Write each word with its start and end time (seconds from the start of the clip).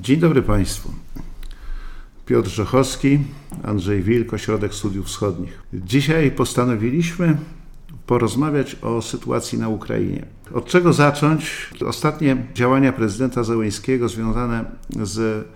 Dzień 0.00 0.20
dobry 0.20 0.42
Państwu. 0.42 0.92
Piotr 2.26 2.48
Rzechowski, 2.48 3.18
Andrzej 3.62 4.02
Wilk, 4.02 4.34
Ośrodek 4.34 4.74
Studiów 4.74 5.06
Wschodnich. 5.06 5.62
Dzisiaj 5.74 6.30
postanowiliśmy 6.30 7.36
porozmawiać 8.06 8.76
o 8.82 9.02
sytuacji 9.02 9.58
na 9.58 9.68
Ukrainie. 9.68 10.26
Od 10.54 10.66
czego 10.66 10.92
zacząć? 10.92 11.70
Ostatnie 11.86 12.36
działania 12.54 12.92
prezydenta 12.92 13.44
Zełęńskiego 13.44 14.08
związane 14.08 14.64
z 15.00 15.46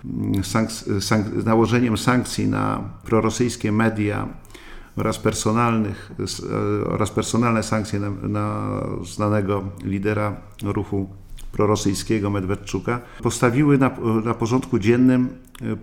nałożeniem 1.45 1.97
sankcji 1.97 2.47
na 2.47 2.89
prorosyjskie 3.03 3.71
media 3.71 4.27
oraz, 4.95 5.17
personalnych, 5.17 6.11
oraz 6.85 7.11
personalne 7.11 7.63
sankcje 7.63 7.99
na, 7.99 8.09
na 8.09 8.67
znanego 9.03 9.63
lidera 9.83 10.35
ruchu 10.63 11.09
prorosyjskiego 11.57 12.29
Medwedczuka, 12.29 12.99
postawiły 13.23 13.77
na, 13.77 13.91
na 14.25 14.33
porządku 14.33 14.79
dziennym 14.79 15.29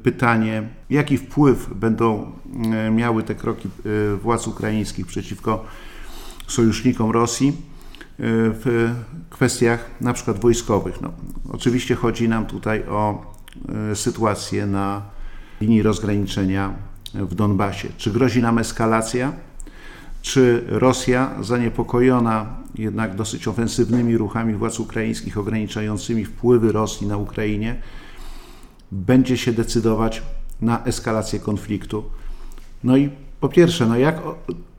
pytanie, 0.02 0.68
jaki 0.90 1.18
wpływ 1.18 1.74
będą 1.74 2.32
miały 2.92 3.22
te 3.22 3.34
kroki 3.34 3.68
władz 4.22 4.46
ukraińskich 4.46 5.06
przeciwko 5.06 5.64
sojusznikom 6.46 7.10
Rosji 7.10 7.52
w 8.18 8.92
kwestiach 9.30 9.90
na 10.00 10.12
przykład 10.12 10.40
wojskowych. 10.40 11.00
No, 11.00 11.12
oczywiście 11.52 11.94
chodzi 11.94 12.28
nam 12.28 12.46
tutaj 12.46 12.82
o 12.88 13.34
sytuację 13.94 14.66
na 14.66 15.02
linii 15.60 15.82
rozgraniczenia 15.82 16.74
w 17.14 17.34
Donbasie. 17.34 17.88
Czy 17.96 18.10
grozi 18.10 18.42
nam 18.42 18.58
eskalacja? 18.58 19.32
Czy 20.24 20.64
Rosja, 20.68 21.30
zaniepokojona 21.40 22.46
jednak 22.74 23.14
dosyć 23.14 23.48
ofensywnymi 23.48 24.16
ruchami 24.16 24.54
władz 24.54 24.80
ukraińskich 24.80 25.38
ograniczającymi 25.38 26.24
wpływy 26.24 26.72
Rosji 26.72 27.06
na 27.06 27.16
Ukrainie, 27.16 27.76
będzie 28.92 29.36
się 29.36 29.52
decydować 29.52 30.22
na 30.60 30.84
eskalację 30.84 31.40
konfliktu? 31.40 32.04
No 32.84 32.96
i 32.96 33.10
po 33.40 33.48
pierwsze, 33.48 33.86
no 33.86 33.96
jak 33.96 34.22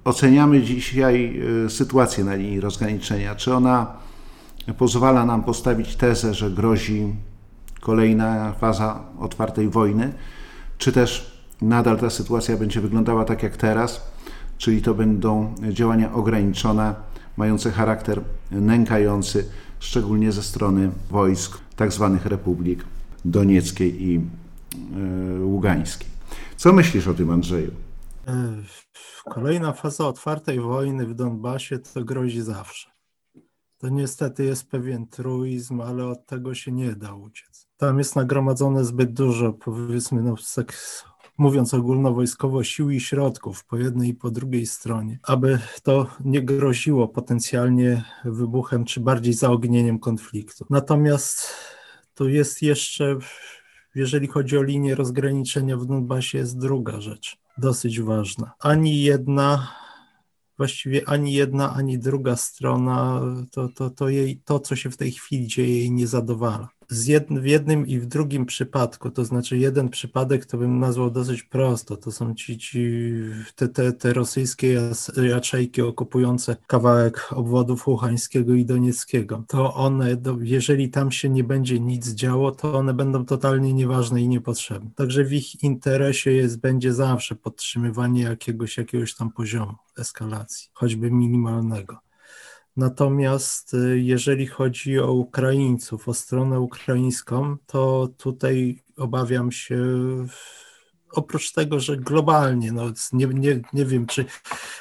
oceniamy 0.03 0.61
dzisiaj 0.61 1.41
sytuację 1.69 2.23
na 2.23 2.35
linii 2.35 2.59
rozgraniczenia? 2.59 3.35
Czy 3.35 3.53
ona 3.53 3.87
pozwala 4.77 5.25
nam 5.25 5.43
postawić 5.43 5.95
tezę, 5.95 6.33
że 6.33 6.51
grozi 6.51 7.13
kolejna 7.81 8.53
faza 8.53 8.99
otwartej 9.19 9.69
wojny, 9.69 10.13
czy 10.77 10.91
też 10.91 11.39
nadal 11.61 11.99
ta 11.99 12.09
sytuacja 12.09 12.57
będzie 12.57 12.81
wyglądała 12.81 13.25
tak 13.25 13.43
jak 13.43 13.57
teraz, 13.57 14.15
czyli 14.57 14.81
to 14.81 14.93
będą 14.93 15.55
działania 15.69 16.13
ograniczone, 16.13 16.95
mające 17.37 17.71
charakter 17.71 18.21
nękający, 18.51 19.49
szczególnie 19.79 20.31
ze 20.31 20.43
strony 20.43 20.91
wojsk 21.09 21.59
tzw. 21.77 22.17
Tak 22.17 22.31
republik 22.31 22.85
donieckiej 23.25 24.03
i 24.03 24.21
ługańskiej. 25.39 26.07
Co 26.57 26.73
myślisz 26.73 27.07
o 27.07 27.13
tym, 27.13 27.29
Andrzeju? 27.29 27.71
Kolejna 29.29 29.73
faza 29.73 30.07
otwartej 30.07 30.59
wojny 30.59 31.05
w 31.05 31.13
Donbasie 31.13 31.79
to 31.79 32.03
grozi 32.03 32.41
zawsze. 32.41 32.89
To 33.77 33.89
niestety 33.89 34.45
jest 34.45 34.69
pewien 34.69 35.07
truizm, 35.07 35.81
ale 35.81 36.05
od 36.05 36.25
tego 36.25 36.55
się 36.55 36.71
nie 36.71 36.95
da 36.95 37.13
uciec. 37.13 37.67
Tam 37.77 37.97
jest 37.97 38.15
nagromadzone 38.15 38.85
zbyt 38.85 39.13
dużo, 39.13 39.53
powiedzmy, 39.53 40.21
no, 40.21 40.37
seks, 40.37 41.03
mówiąc 41.37 41.73
ogólnowojskowo, 41.73 42.63
sił 42.63 42.89
i 42.89 42.99
środków 42.99 43.65
po 43.65 43.77
jednej 43.77 44.09
i 44.09 44.13
po 44.13 44.31
drugiej 44.31 44.65
stronie, 44.65 45.19
aby 45.23 45.59
to 45.83 46.07
nie 46.19 46.41
groziło 46.41 47.07
potencjalnie 47.07 48.03
wybuchem 48.25 48.85
czy 48.85 48.99
bardziej 48.99 49.33
zaognieniem 49.33 49.99
konfliktu. 49.99 50.65
Natomiast 50.69 51.53
tu 52.15 52.29
jest 52.29 52.61
jeszcze, 52.61 53.17
jeżeli 53.95 54.27
chodzi 54.27 54.57
o 54.57 54.63
linię 54.63 54.95
rozgraniczenia 54.95 55.77
w 55.77 55.85
Donbasie, 55.85 56.37
jest 56.37 56.57
druga 56.57 57.01
rzecz, 57.01 57.37
dosyć 57.57 58.01
ważna. 58.01 58.51
Ani 58.59 59.01
jedna 59.01 59.67
właściwie 60.57 61.09
ani 61.09 61.33
jedna, 61.33 61.73
ani 61.73 61.99
druga 61.99 62.35
strona, 62.35 63.21
to, 63.51 63.69
to, 63.69 63.89
to, 63.89 64.09
jej, 64.09 64.41
to 64.45 64.59
co 64.59 64.75
się 64.75 64.89
w 64.89 64.97
tej 64.97 65.11
chwili 65.11 65.47
dzieje, 65.47 65.77
jej 65.77 65.91
nie 65.91 66.07
zadowala. 66.07 66.69
W 66.89 67.45
jednym 67.45 67.87
i 67.87 67.99
w 67.99 68.05
drugim 68.05 68.45
przypadku, 68.45 69.11
to 69.11 69.25
znaczy 69.25 69.57
jeden 69.57 69.89
przypadek 69.89 70.45
to 70.45 70.57
bym 70.57 70.79
nazwał 70.79 71.11
dosyć 71.11 71.43
prosto, 71.43 71.97
to 71.97 72.11
są 72.11 72.35
ci, 72.35 72.57
ci 72.57 73.01
te, 73.55 73.67
te, 73.67 73.93
te 73.93 74.13
rosyjskie 74.13 74.81
jaczejki 75.23 75.81
okupujące 75.81 76.55
kawałek 76.67 77.27
obwodów 77.31 77.87
Łuchańskiego 77.87 78.53
i 78.53 78.65
Donieckiego. 78.65 79.43
To 79.47 79.73
one, 79.73 80.17
jeżeli 80.41 80.89
tam 80.89 81.11
się 81.11 81.29
nie 81.29 81.43
będzie 81.43 81.79
nic 81.79 82.09
działo, 82.09 82.51
to 82.51 82.73
one 82.73 82.93
będą 82.93 83.25
totalnie 83.25 83.73
nieważne 83.73 84.21
i 84.21 84.27
niepotrzebne. 84.27 84.89
Także 84.95 85.23
w 85.23 85.33
ich 85.33 85.63
interesie 85.63 86.31
jest, 86.31 86.59
będzie 86.59 86.93
zawsze 86.93 87.35
podtrzymywanie 87.35 88.23
jakiegoś, 88.23 88.77
jakiegoś 88.77 89.15
tam 89.15 89.31
poziomu 89.31 89.73
eskalacji, 89.97 90.69
choćby 90.73 91.11
minimalnego. 91.11 92.05
Natomiast 92.77 93.73
y, 93.73 93.99
jeżeli 93.99 94.47
chodzi 94.47 94.99
o 94.99 95.11
Ukraińców, 95.11 96.09
o 96.09 96.13
stronę 96.13 96.59
ukraińską, 96.59 97.57
to 97.65 98.09
tutaj 98.17 98.83
obawiam 98.97 99.51
się, 99.51 99.77
oprócz 101.11 101.51
tego, 101.51 101.79
że 101.79 101.97
globalnie, 101.97 102.71
no 102.71 102.91
nie, 103.13 103.27
nie, 103.27 103.61
nie 103.73 103.85
wiem, 103.85 104.05
czy 104.05 104.25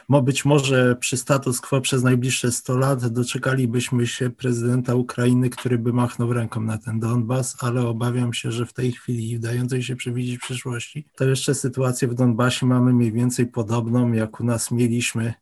być 0.09 0.45
może 0.45 0.97
przy 0.97 1.17
status 1.17 1.61
quo 1.61 1.81
przez 1.81 2.03
najbliższe 2.03 2.53
100 2.53 2.79
lat 2.79 3.07
doczekalibyśmy 3.07 4.07
się 4.07 4.31
prezydenta 4.31 4.95
Ukrainy, 4.95 5.51
który 5.51 5.79
by 5.79 5.93
machnął 5.93 6.33
ręką 6.33 6.61
na 6.61 6.79
ten 6.79 7.01
Donbas, 7.01 7.57
ale 7.61 7.87
obawiam 7.87 8.33
się, 8.33 8.53
że 8.53 8.67
w 8.67 8.73
tej 8.73 8.93
chwili, 8.93 9.41
dającej 9.41 9.83
się 9.83 9.97
przewidzieć 9.97 10.39
przyszłości, 10.39 11.07
to 11.17 11.25
jeszcze 11.25 11.55
sytuację 11.55 12.09
w 12.09 12.15
Donbasie 12.15 12.67
mamy 12.67 12.93
mniej 12.93 13.13
więcej 13.13 13.47
podobną, 13.47 14.13
jak 14.13 14.41
u 14.41 14.45
nas 14.45 14.71
mieliśmy 14.71 15.35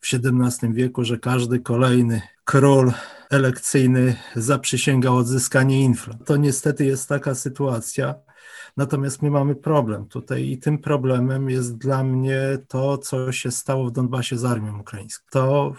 w 0.00 0.14
XVII 0.14 0.72
wieku, 0.72 1.04
że 1.04 1.18
każdy 1.18 1.60
kolejny 1.60 2.22
król 2.44 2.92
elekcyjny 3.30 4.16
zaprzysięgał 4.36 5.16
odzyskanie 5.16 5.82
infla. 5.82 6.14
To 6.24 6.36
niestety 6.36 6.84
jest 6.84 7.08
taka 7.08 7.34
sytuacja. 7.34 8.14
Natomiast 8.76 9.22
my 9.22 9.30
mamy 9.30 9.56
problem 9.56 10.06
tutaj 10.06 10.48
i 10.48 10.58
tym 10.58 10.78
problemem 10.78 11.50
jest 11.50 11.76
dla 11.76 12.04
mnie 12.04 12.40
to, 12.68 12.98
co 12.98 13.32
się 13.32 13.50
stało 13.50 13.86
w 13.86 13.92
Donbasie 13.92 14.38
z 14.38 14.44
armią 14.44 14.80
ukraińską. 14.80 15.26
To 15.30 15.72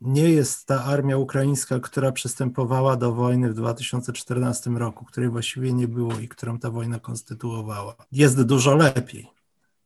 nie 0.00 0.30
jest 0.30 0.66
ta 0.66 0.84
armia 0.84 1.16
ukraińska, 1.16 1.80
która 1.80 2.12
przystępowała 2.12 2.96
do 2.96 3.12
wojny 3.12 3.50
w 3.50 3.54
2014 3.54 4.70
roku, 4.70 5.04
której 5.04 5.30
właściwie 5.30 5.72
nie 5.72 5.88
było 5.88 6.18
i 6.18 6.28
którą 6.28 6.58
ta 6.58 6.70
wojna 6.70 7.00
konstytuowała. 7.00 7.96
Jest 8.12 8.42
dużo 8.42 8.76
lepiej 8.76 9.36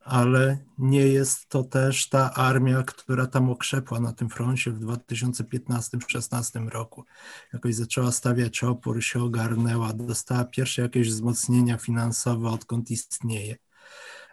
ale 0.04 0.58
nie 0.78 1.06
jest 1.06 1.48
to 1.48 1.64
też 1.64 2.08
ta 2.08 2.34
armia, 2.34 2.82
która 2.82 3.26
tam 3.26 3.50
okrzepła 3.50 4.00
na 4.00 4.12
tym 4.12 4.30
froncie 4.30 4.70
w 4.70 4.80
2015-16 4.80 6.68
roku. 6.68 7.04
Jakoś 7.52 7.74
zaczęła 7.74 8.12
stawiać 8.12 8.64
opór, 8.64 9.02
się 9.02 9.22
ogarnęła, 9.22 9.92
dostała 9.92 10.44
pierwsze 10.44 10.82
jakieś 10.82 11.08
wzmocnienia 11.08 11.76
finansowe, 11.76 12.48
odkąd 12.48 12.90
istnieje 12.90 13.56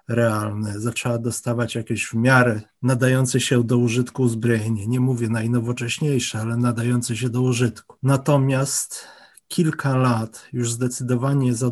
realne. 0.07 0.79
Zaczęła 0.79 1.17
dostawać 1.17 1.75
jakieś 1.75 2.05
w 2.05 2.13
miarę 2.13 2.61
nadające 2.81 3.39
się 3.39 3.63
do 3.63 3.77
użytku 3.77 4.23
uzbrojenie. 4.23 4.87
Nie 4.87 4.99
mówię 4.99 5.29
najnowocześniejsze, 5.29 6.39
ale 6.39 6.57
nadające 6.57 7.17
się 7.17 7.29
do 7.29 7.41
użytku. 7.41 7.95
Natomiast 8.03 9.07
kilka 9.47 9.97
lat, 9.97 10.47
już 10.53 10.71
zdecydowanie 10.71 11.53
za, 11.53 11.71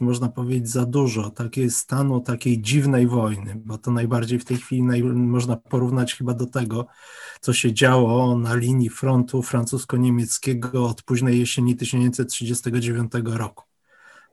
można 0.00 0.28
powiedzieć 0.28 0.70
za 0.70 0.86
dużo 0.86 1.30
takiej 1.30 1.70
stanu, 1.70 2.20
takiej 2.20 2.62
dziwnej 2.62 3.06
wojny, 3.06 3.62
bo 3.64 3.78
to 3.78 3.90
najbardziej 3.90 4.38
w 4.38 4.44
tej 4.44 4.56
chwili 4.56 4.82
naj, 4.82 5.02
można 5.02 5.56
porównać 5.56 6.14
chyba 6.14 6.34
do 6.34 6.46
tego, 6.46 6.86
co 7.40 7.52
się 7.52 7.72
działo 7.72 8.38
na 8.38 8.54
linii 8.54 8.90
frontu 8.90 9.42
francusko-niemieckiego 9.42 10.86
od 10.86 11.02
późnej 11.02 11.38
jesieni 11.38 11.76
1939 11.76 13.12
roku 13.24 13.64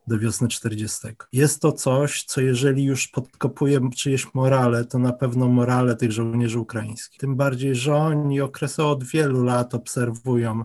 do 0.08 0.20
wiosny 0.20 0.48
40. 0.48 1.08
Jest 1.32 1.62
to 1.62 1.72
coś, 1.72 2.24
co 2.24 2.42
jeżeli 2.42 2.84
już 2.84 3.08
podkopuje 3.08 3.90
czyjeś 3.96 4.34
morale, 4.34 4.86
to 4.86 5.00
na 5.00 5.14
pewno 5.14 5.48
morale 5.48 5.96
tych 5.96 6.12
żołnierzy 6.12 6.60
ukraińskich. 6.60 7.20
Tym 7.20 7.36
bardziej, 7.36 7.76
że 7.76 7.96
oni 7.96 8.42
okresowo 8.42 8.92
od 8.92 9.04
wielu 9.04 9.44
lat 9.44 9.74
obserwują 9.74 10.64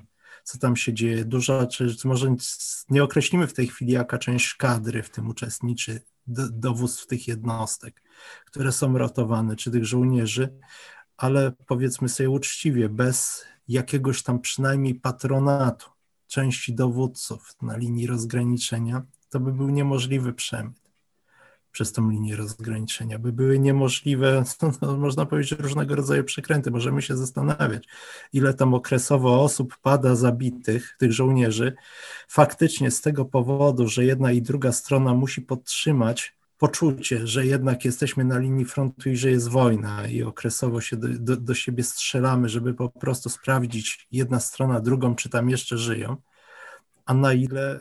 co 0.48 0.58
tam 0.58 0.76
się 0.76 0.94
dzieje. 0.94 1.24
Duża, 1.24 1.66
czy 1.66 1.94
może 2.04 2.34
nie 2.90 3.04
określimy 3.04 3.46
w 3.46 3.52
tej 3.52 3.66
chwili, 3.66 3.92
jaka 3.92 4.18
część 4.18 4.54
kadry 4.54 5.02
w 5.02 5.10
tym 5.10 5.28
uczestniczy, 5.28 6.00
dowództw 6.52 7.06
tych 7.06 7.28
jednostek, 7.28 8.02
które 8.46 8.72
są 8.72 8.98
ratowane, 8.98 9.56
czy 9.56 9.70
tych 9.70 9.84
żołnierzy, 9.84 10.58
ale 11.16 11.52
powiedzmy 11.66 12.08
sobie 12.08 12.30
uczciwie, 12.30 12.88
bez 12.88 13.44
jakiegoś 13.68 14.22
tam 14.22 14.40
przynajmniej 14.40 14.94
patronatu 14.94 15.90
części 16.26 16.74
dowódców 16.74 17.56
na 17.62 17.76
linii 17.76 18.06
rozgraniczenia, 18.06 19.02
to 19.30 19.40
by 19.40 19.52
był 19.52 19.68
niemożliwy 19.68 20.32
przemyt. 20.32 20.88
Przez 21.78 21.92
tą 21.92 22.10
linię 22.10 22.36
rozgraniczenia, 22.36 23.19
by 23.19 23.32
były 23.32 23.58
niemożliwe, 23.58 24.44
no, 24.82 24.96
można 24.96 25.26
powiedzieć, 25.26 25.58
różnego 25.58 25.94
rodzaju 25.94 26.25
przekręty. 26.25 26.70
Możemy 26.70 27.02
się 27.02 27.16
zastanawiać, 27.16 27.88
ile 28.32 28.54
tam 28.54 28.75
okresowo 28.75 29.42
osób 29.42 29.76
pada 29.82 30.14
zabitych, 30.14 30.96
tych 30.98 31.12
żołnierzy, 31.12 31.75
faktycznie 32.28 32.90
z 32.90 33.00
tego 33.00 33.25
powodu, 33.25 33.88
że 33.88 34.04
jedna 34.04 34.32
i 34.32 34.42
druga 34.42 34.72
strona 34.72 35.14
musi 35.14 35.42
podtrzymać 35.42 36.36
poczucie, 36.58 37.26
że 37.26 37.46
jednak 37.46 37.84
jesteśmy 37.84 38.24
na 38.24 38.38
linii 38.38 38.64
frontu 38.64 39.10
i 39.10 39.16
że 39.16 39.31
jest 39.31 39.48
wojna 39.48 40.06
i 40.06 40.22
okresowo 40.22 40.81
się 40.81 40.96
do, 40.96 41.08
do, 41.08 41.36
do, 41.36 41.54
siebie 41.54 41.84
strzelamy, 41.84 42.48
żeby 42.48 42.74
po 42.74 42.88
prostu 42.88 43.28
sprawdzić 43.28 44.06
jedna 44.12 44.40
strona 44.40 44.81
drugą, 44.81 45.14
czy 45.14 45.28
tam 45.28 45.50
jeszcze 45.50 45.78
żyją, 45.78 46.16
a 47.06 47.14
na 47.14 47.32
ile 47.32 47.81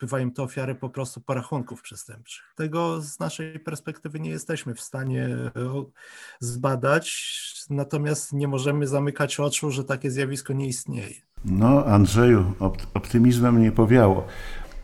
bywają 0.00 0.30
to 0.30 0.42
ofiary 0.42 0.74
po 0.74 0.90
prostu 0.90 1.20
porachunków 1.20 1.82
przestępczych. 1.82 2.44
Tego 2.56 3.00
z 3.02 3.18
naszej 3.18 3.60
perspektywy 3.60 4.20
nie 4.20 4.30
jesteśmy 4.30 4.74
w 4.74 4.80
stanie 4.80 5.26
e, 5.26 5.50
zbadać, 6.40 7.34
natomiast 7.70 8.32
nie 8.32 8.48
możemy 8.48 8.86
zamykać 8.86 9.40
oczu, 9.40 9.70
że 9.70 9.84
takie 9.84 10.10
zjawisko 10.10 10.52
nie 10.52 10.66
istnieje. 10.66 11.14
No, 11.44 11.84
Andrzeju, 11.84 12.54
optymizmem 12.94 13.62
nie 13.62 13.72
powiało. 13.72 14.26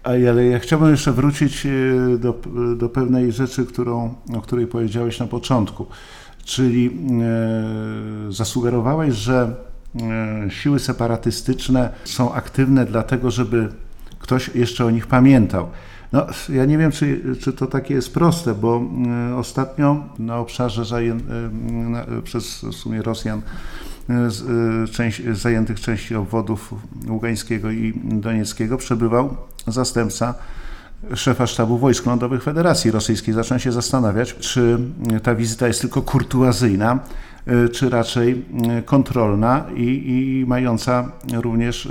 Ale 0.03 0.47
ja 0.47 0.59
chciałbym 0.59 0.91
jeszcze 0.91 1.13
wrócić 1.13 1.67
e, 1.67 1.71
do, 2.19 2.35
do 2.77 2.89
pewnej 2.89 3.33
rzeczy, 3.33 3.67
którą, 3.67 4.15
o 4.37 4.41
której 4.41 4.67
powiedziałeś 4.67 5.19
na 5.19 5.27
początku. 5.27 5.87
Czyli 6.45 6.87
e, 6.89 8.33
zasugerowałeś, 8.33 9.15
że 9.15 9.55
e, 10.01 10.51
siły 10.51 10.79
separatystyczne 10.79 11.93
są 12.05 12.33
aktywne 12.33 12.87
dlatego, 12.87 13.31
żeby 13.31 13.69
ktoś 14.21 14.51
jeszcze 14.55 14.87
o 14.87 14.91
nich 14.91 15.07
pamiętał. 15.07 15.69
No, 16.13 16.27
ja 16.49 16.65
nie 16.65 16.79
wiem, 16.79 16.93
czy, 16.93 17.37
czy 17.41 17.53
to 17.53 17.67
takie 17.67 17.95
jest 17.95 18.15
proste, 18.15 18.55
bo 18.55 18.83
ostatnio 19.37 20.05
na 20.19 20.39
obszarze 20.39 20.85
zaję, 20.85 21.19
przez 22.25 22.63
w 22.63 22.75
sumie 22.75 23.03
Rosjan 23.03 23.43
część, 24.93 25.23
zajętych 25.33 25.81
części 25.81 26.15
obwodów 26.15 26.75
Ługańskiego 27.09 27.71
i 27.71 28.01
Donieckiego 28.05 28.77
przebywał 28.77 29.37
zastępca 29.67 30.35
szefa 31.15 31.47
sztabu 31.47 31.79
wojsk 31.79 32.07
lądowych 32.07 32.43
Federacji 32.43 32.91
Rosyjskiej. 32.91 33.35
Zacząłem 33.35 33.61
się 33.61 33.73
zastanawiać, 33.73 34.35
czy 34.35 34.79
ta 35.23 35.35
wizyta 35.35 35.69
jest 35.69 35.81
tylko 35.81 36.03
kurtuazyjna, 36.03 36.99
czy 37.73 37.91
raczej 37.91 38.45
y, 38.79 38.83
kontrolna 38.83 39.65
i, 39.77 39.83
i 39.83 40.47
mająca 40.47 41.13
również 41.35 41.87
y, 41.87 41.91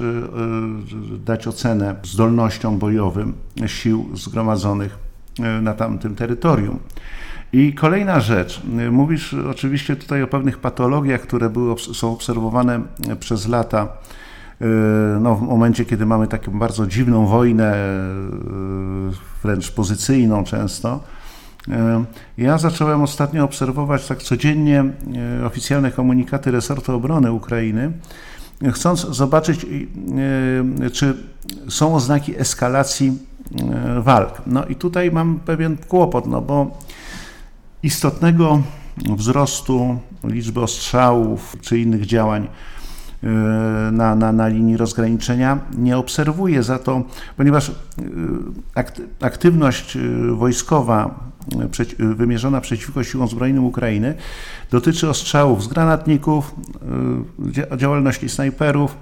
dać 1.26 1.48
ocenę 1.48 1.96
zdolnościom 2.04 2.78
bojowym 2.78 3.34
sił 3.66 4.10
zgromadzonych 4.14 4.98
na 5.62 5.74
tamtym 5.74 6.16
terytorium. 6.16 6.80
I 7.54 7.74
kolejna 7.74 8.20
rzecz. 8.20 8.62
Mówisz 8.92 9.34
oczywiście 9.34 9.96
tutaj 9.96 10.24
o 10.24 10.28
pewnych 10.28 10.58
patologiach, 10.58 11.22
które 11.22 11.50
były, 11.50 11.76
są 11.80 12.12
obserwowane 12.14 12.82
przez 13.20 13.48
lata 13.48 13.88
no, 15.22 15.36
w 15.36 15.42
momencie, 15.42 15.86
kiedy 15.86 16.06
mamy 16.06 16.28
taką 16.28 16.60
bardzo 16.60 16.88
dziwną 16.88 17.26
wojnę, 17.26 17.76
wręcz 19.44 19.72
pozycyjną 19.72 20.44
często, 20.44 21.04
ja 22.38 22.58
zacząłem 22.58 23.02
ostatnio 23.02 23.44
obserwować 23.44 24.08
tak 24.08 24.24
codziennie 24.24 24.86
oficjalne 25.46 25.92
komunikaty 25.92 26.52
resortu 26.52 26.96
obrony 26.96 27.32
Ukrainy, 27.32 27.92
chcąc 28.72 29.00
zobaczyć, 29.00 29.66
czy 30.94 31.18
są 31.70 31.96
oznaki 31.96 32.40
eskalacji 32.40 33.18
walk. 34.00 34.42
No 34.48 34.66
i 34.66 34.76
tutaj 34.76 35.12
mam 35.12 35.40
pewien 35.40 35.78
kłopot, 35.78 36.28
no 36.28 36.42
bo 36.42 36.78
istotnego 37.84 38.62
wzrostu 38.98 40.00
liczby 40.24 40.62
ostrzałów 40.62 41.56
czy 41.62 41.80
innych 41.80 42.06
działań 42.06 42.48
E, 43.24 43.28
na, 43.92 44.16
na, 44.16 44.32
na 44.32 44.48
linii 44.48 44.78
rozgraniczenia 44.78 45.60
nie 45.78 45.98
obserwuje 45.98 46.64
za 46.64 46.80
to, 46.80 47.04
ponieważ 47.38 47.70
e, 47.70 47.74
aktywność 49.22 49.96
e, 49.96 50.00
wojskowa 50.36 51.29
wymierzona 52.00 52.62
przeciwko 52.62 53.04
siłom 53.04 53.28
zbrojnym 53.28 53.66
Ukrainy 53.66 54.16
dotyczy 54.72 55.10
ostrzałów 55.10 55.64
z 55.64 55.68
granatników, 55.68 56.56
działalności 57.78 58.30
snajperów, 58.30 58.98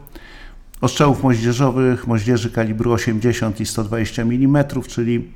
ostrzałów 0.81 1.23
moździerzowych, 1.23 2.07
moździerzy 2.07 2.51
kalibru 2.51 2.91
80 2.91 3.61
i 3.61 3.65
120 3.65 4.21
mm, 4.21 4.65
czyli 4.87 5.27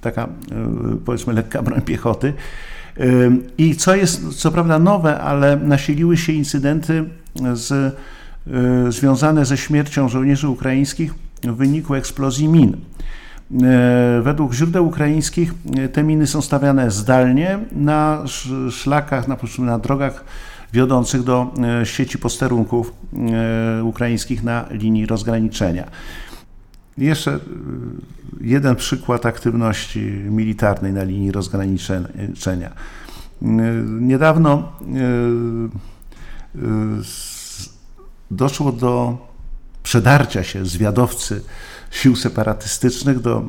taka 0.00 0.28
powiedzmy 1.04 1.32
lekka 1.32 1.62
broń 1.62 1.80
piechoty. 1.80 2.32
I 3.58 3.76
co 3.76 3.96
jest 3.96 4.28
co 4.28 4.50
prawda 4.50 4.78
nowe, 4.78 5.20
ale 5.20 5.56
nasiliły 5.56 6.16
się 6.16 6.32
incydenty 6.32 7.04
z 7.52 7.96
związane 8.88 9.44
ze 9.44 9.56
śmiercią 9.56 10.08
żołnierzy 10.08 10.48
ukraińskich 10.48 11.14
w 11.42 11.56
wyniku 11.56 11.94
eksplozji 11.94 12.48
min. 12.48 12.76
E, 13.54 14.20
według 14.22 14.54
źródeł 14.54 14.86
ukraińskich 14.86 15.54
e, 15.76 15.88
te 15.88 16.02
miny 16.02 16.26
są 16.26 16.42
stawiane 16.42 16.90
zdalnie 16.90 17.58
na 17.72 18.24
szlakach, 18.70 19.28
na, 19.28 19.36
na 19.58 19.78
drogach 19.78 20.24
wiodących 20.72 21.22
do 21.22 21.54
sieci 21.84 22.18
posterunków 22.18 22.92
ukraińskich 23.82 24.42
na 24.42 24.66
linii 24.70 25.06
rozgraniczenia. 25.06 25.88
Jeszcze 26.98 27.40
jeden 28.40 28.76
przykład 28.76 29.26
aktywności 29.26 30.00
militarnej 30.10 30.92
na 30.92 31.02
linii 31.02 31.32
rozgraniczenia. 31.32 32.72
Niedawno 34.00 34.72
doszło 38.30 38.72
do 38.72 39.18
przedarcia 39.82 40.44
się 40.44 40.66
zwiadowcy 40.66 41.44
sił 41.90 42.16
separatystycznych 42.16 43.20
do 43.20 43.36
e, 43.36 43.44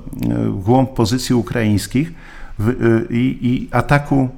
głąb 0.51 0.93
pozycji 0.93 1.35
ukraińskich 1.35 2.13
e, 2.59 2.63
i, 3.09 3.37
i 3.41 3.67
ataku 3.71 4.29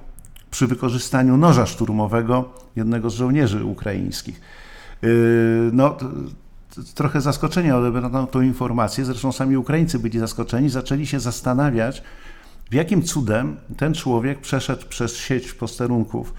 przy 0.52 0.68
wykorzystaniu 0.68 1.38
noża 1.38 1.66
szturmowego 1.66 2.54
jednego 2.76 3.10
z 3.10 3.14
żołnierzy 3.14 3.66
ukraińskich. 3.66 4.42
E, 5.04 5.08
no, 5.72 5.98
trochę 6.96 7.22
zaskoczenia 7.22 7.78
odebrano 7.78 8.28
tą 8.28 8.42
informację, 8.42 9.06
zresztą 9.06 9.32
sami 9.32 9.58
Ukraińcy 9.58 10.00
byli 10.00 10.20
zaskoczeni, 10.20 10.70
zaczęli 10.70 11.08
się 11.08 11.20
zastanawiać, 11.20 12.04
w 12.72 12.74
jakim 12.74 13.04
cudem 13.04 13.58
ten 13.78 13.94
człowiek 13.94 14.42
przeszedł 14.42 14.88
przez 14.90 15.18
sieć 15.18 15.54
posterunków 15.54 16.34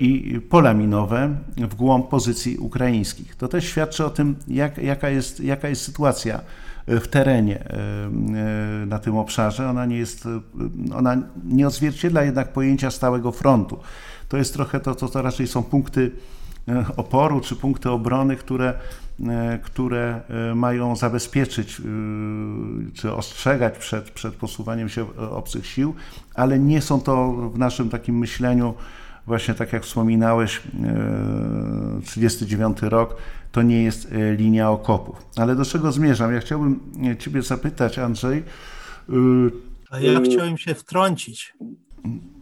i 0.00 0.40
pola 0.50 0.74
minowe 0.74 1.36
w 1.56 1.74
głąb 1.74 2.08
pozycji 2.08 2.58
ukraińskich. 2.58 3.36
To 3.36 3.48
też 3.48 3.64
świadczy 3.64 4.04
o 4.04 4.10
tym, 4.10 4.36
jak, 4.48 4.78
jaka, 4.78 5.08
jest, 5.08 5.40
jaka 5.40 5.68
jest 5.68 5.82
sytuacja 5.82 6.40
w 6.88 7.08
terenie 7.08 7.64
y, 8.82 8.86
na 8.86 8.98
tym 8.98 9.16
obszarze. 9.16 9.70
Ona 9.70 9.86
nie 9.86 9.96
jest, 9.96 10.28
ona 10.94 11.16
nie 11.44 11.66
odzwierciedla 11.66 12.22
jednak 12.22 12.52
pojęcia 12.52 12.90
stałego 12.90 13.32
frontu. 13.32 13.78
To 14.28 14.36
jest 14.36 14.54
trochę 14.54 14.80
to, 14.80 14.94
to, 14.94 15.08
to 15.08 15.22
raczej 15.22 15.46
są 15.46 15.62
punkty 15.62 16.10
oporu 16.96 17.40
czy 17.40 17.56
punkty 17.56 17.90
obrony, 17.90 18.36
które, 18.36 18.74
które 19.62 20.20
mają 20.54 20.96
zabezpieczyć 20.96 21.82
czy 22.94 23.12
ostrzegać 23.12 23.78
przed, 23.78 24.10
przed 24.10 24.34
posuwaniem 24.34 24.88
się 24.88 25.16
obcych 25.16 25.66
sił, 25.66 25.94
ale 26.34 26.58
nie 26.58 26.82
są 26.82 27.00
to 27.00 27.32
w 27.32 27.58
naszym 27.58 27.88
takim 27.88 28.18
myśleniu 28.18 28.74
właśnie 29.28 29.54
tak 29.54 29.72
jak 29.72 29.84
wspominałeś, 29.84 30.62
39 32.04 32.82
e, 32.82 32.88
rok 32.88 33.16
to 33.52 33.62
nie 33.62 33.82
jest 33.82 34.12
e, 34.12 34.34
linia 34.34 34.70
okopów. 34.70 35.26
Ale 35.36 35.56
do 35.56 35.64
czego 35.64 35.92
zmierzam? 35.92 36.34
Ja 36.34 36.40
chciałbym 36.40 36.80
e, 37.12 37.16
Ciebie 37.16 37.42
zapytać, 37.42 37.98
Andrzej. 37.98 38.42
A 39.90 40.00
ja 40.00 40.20
chciałem 40.20 40.58
się 40.58 40.74
wtrącić. 40.74 41.54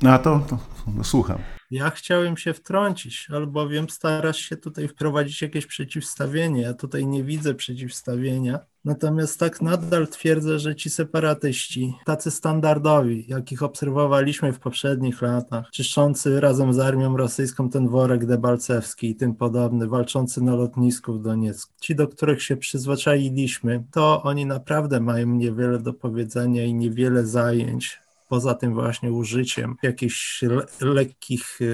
No 0.02 0.18
to, 0.18 0.38
to 0.48 0.58
no, 0.96 1.04
słucham. 1.04 1.38
Ja 1.70 1.90
chciałem 1.90 2.36
się 2.36 2.54
wtrącić, 2.54 3.28
albowiem 3.30 3.90
starasz 3.90 4.38
się 4.38 4.56
tutaj 4.56 4.88
wprowadzić 4.88 5.42
jakieś 5.42 5.66
przeciwstawienie. 5.66 6.62
Ja 6.62 6.74
tutaj 6.74 7.06
nie 7.06 7.24
widzę 7.24 7.54
przeciwstawienia. 7.54 8.58
Natomiast 8.84 9.40
tak 9.40 9.62
nadal 9.62 10.08
twierdzę, 10.08 10.58
że 10.58 10.76
ci 10.76 10.90
separatyści, 10.90 11.94
tacy 12.04 12.30
standardowi, 12.30 13.24
jakich 13.28 13.62
obserwowaliśmy 13.62 14.52
w 14.52 14.58
poprzednich 14.58 15.22
latach, 15.22 15.70
czyszczący 15.70 16.40
razem 16.40 16.72
z 16.72 16.78
armią 16.78 17.16
rosyjską 17.16 17.70
ten 17.70 17.88
worek 17.88 18.26
debalcewski 18.26 19.10
i 19.10 19.16
tym 19.16 19.34
podobny, 19.34 19.88
walczący 19.88 20.42
na 20.42 20.54
lotnisku 20.54 21.14
w 21.14 21.22
Doniecku, 21.22 21.72
ci, 21.80 21.94
do 21.94 22.08
których 22.08 22.42
się 22.42 22.56
przyzwyczailiśmy, 22.56 23.84
to 23.92 24.22
oni 24.22 24.46
naprawdę 24.46 25.00
mają 25.00 25.26
niewiele 25.26 25.78
do 25.78 25.92
powiedzenia 25.92 26.64
i 26.64 26.74
niewiele 26.74 27.26
zajęć 27.26 28.05
poza 28.28 28.54
tym 28.54 28.74
właśnie 28.74 29.12
użyciem 29.12 29.76
jakichś 29.82 30.42
le 30.42 30.66
lekkich, 30.80 31.58
e, 31.60 31.66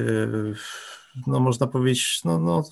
no 1.27 1.41
można 1.41 1.67
powiedzieć, 1.67 2.21
no, 2.25 2.39
no, 2.39 2.65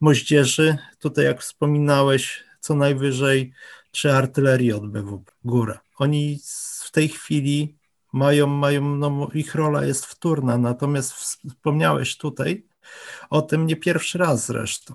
moździerzy. 0.00 0.76
Tutaj, 0.98 1.24
jak 1.24 1.40
wspominałeś, 1.40 2.44
co 2.60 2.74
najwyżej 2.74 3.52
czy 3.90 4.12
artylerii 4.12 4.72
od 4.72 4.82
góra. 5.44 5.80
Oni 5.96 6.38
w 6.84 6.90
tej 6.90 7.08
chwili 7.08 7.78
mają, 8.12 8.46
mają 8.46 8.96
no, 8.96 9.28
ich 9.34 9.54
rola 9.54 9.84
jest 9.84 10.06
wtórna, 10.06 10.58
natomiast 10.58 11.12
wspomniałeś 11.12 12.16
tutaj 12.16 12.66
o 13.30 13.42
tym 13.42 13.66
nie 13.66 13.76
pierwszy 13.76 14.18
raz 14.18 14.46
zresztą, 14.46 14.94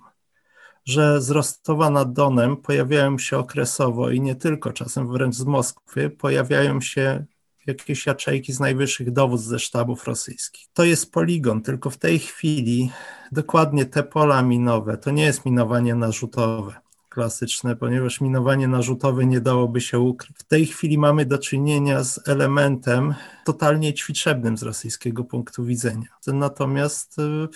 że 0.86 1.22
z 1.22 1.30
Rostowa 1.30 1.90
nad 1.90 2.14
Donem 2.14 2.58
pojawiają 2.58 3.18
się 3.18 3.38
okresowo 3.38 4.10
i 4.10 4.22
nie 4.22 4.36
tylko, 4.36 4.74
czasem 4.74 5.12
wręcz 5.12 5.36
z 5.36 5.44
Moskwy, 5.44 6.10
pojawiają 6.10 6.82
się 6.82 7.26
jakieś 7.68 8.06
jaczejki 8.06 8.54
z 8.54 8.60
najwyższych 8.60 9.12
dowództw 9.12 9.48
ze 9.48 9.60
sztabów 9.60 10.08
rosyjskich. 10.08 10.68
To 10.74 10.84
jest 10.84 11.12
poligon, 11.12 11.62
tylko 11.62 11.90
w 11.90 11.98
tej 11.98 12.20
chwili 12.20 12.92
dokładnie 13.32 13.86
te 13.86 14.04
pola 14.04 14.42
minowe, 14.42 14.98
to 14.98 15.12
nie 15.12 15.24
jest 15.24 15.46
minowanie 15.46 15.96
narzutowe 15.96 16.88
klasyczne, 17.18 17.76
ponieważ 17.76 18.22
minowanie 18.22 18.68
narzutowe 18.68 19.26
nie 19.26 19.42
dałoby 19.42 19.82
się 19.82 20.00
ukryć. 20.00 20.38
W 20.38 20.44
tej 20.44 20.66
chwili 20.66 20.98
mamy 20.98 21.26
do 21.26 21.38
czynienia 21.38 22.04
z 22.04 22.28
elementem 22.28 23.16
totalnie 23.46 23.94
ćwiczebnym 23.94 24.58
z 24.58 24.64
rosyjskiego 24.64 25.24
punktu 25.24 25.66
widzenia. 25.66 26.08
Natomiast 26.28 27.20
y, 27.20 27.48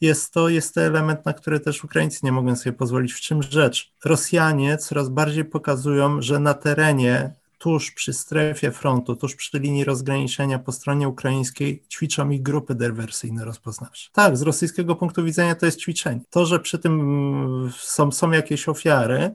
jest 0.00 0.32
to, 0.32 0.48
jest 0.48 0.74
to 0.74 0.80
element, 0.80 1.26
na 1.26 1.32
który 1.32 1.60
też 1.60 1.84
Ukraińcy 1.84 2.20
nie 2.22 2.32
mogą 2.32 2.56
sobie 2.56 2.72
pozwolić. 2.72 3.12
W 3.12 3.20
czym 3.20 3.42
rzecz? 3.42 3.92
Rosjanie 4.04 4.78
coraz 4.78 5.08
bardziej 5.08 5.44
pokazują, 5.44 6.22
że 6.22 6.38
na 6.40 6.54
terenie 6.54 7.34
tuż 7.64 7.90
przy 7.90 8.12
strefie 8.12 8.70
frontu, 8.70 9.16
tuż 9.16 9.34
przy 9.34 9.58
linii 9.58 9.84
rozgraniczenia 9.84 10.58
po 10.58 10.72
stronie 10.72 11.08
ukraińskiej 11.08 11.84
ćwiczą 11.92 12.30
ich 12.30 12.42
grupy 12.42 12.74
dywersyjne 12.74 13.44
rozpoznawcze. 13.44 14.10
Tak, 14.12 14.36
z 14.36 14.42
rosyjskiego 14.42 14.96
punktu 14.96 15.24
widzenia 15.24 15.54
to 15.54 15.66
jest 15.66 15.80
ćwiczenie. 15.80 16.20
To, 16.30 16.46
że 16.46 16.60
przy 16.60 16.78
tym 16.78 17.00
mm, 17.00 17.72
są, 17.78 18.12
są 18.12 18.30
jakieś 18.30 18.68
ofiary, 18.68 19.34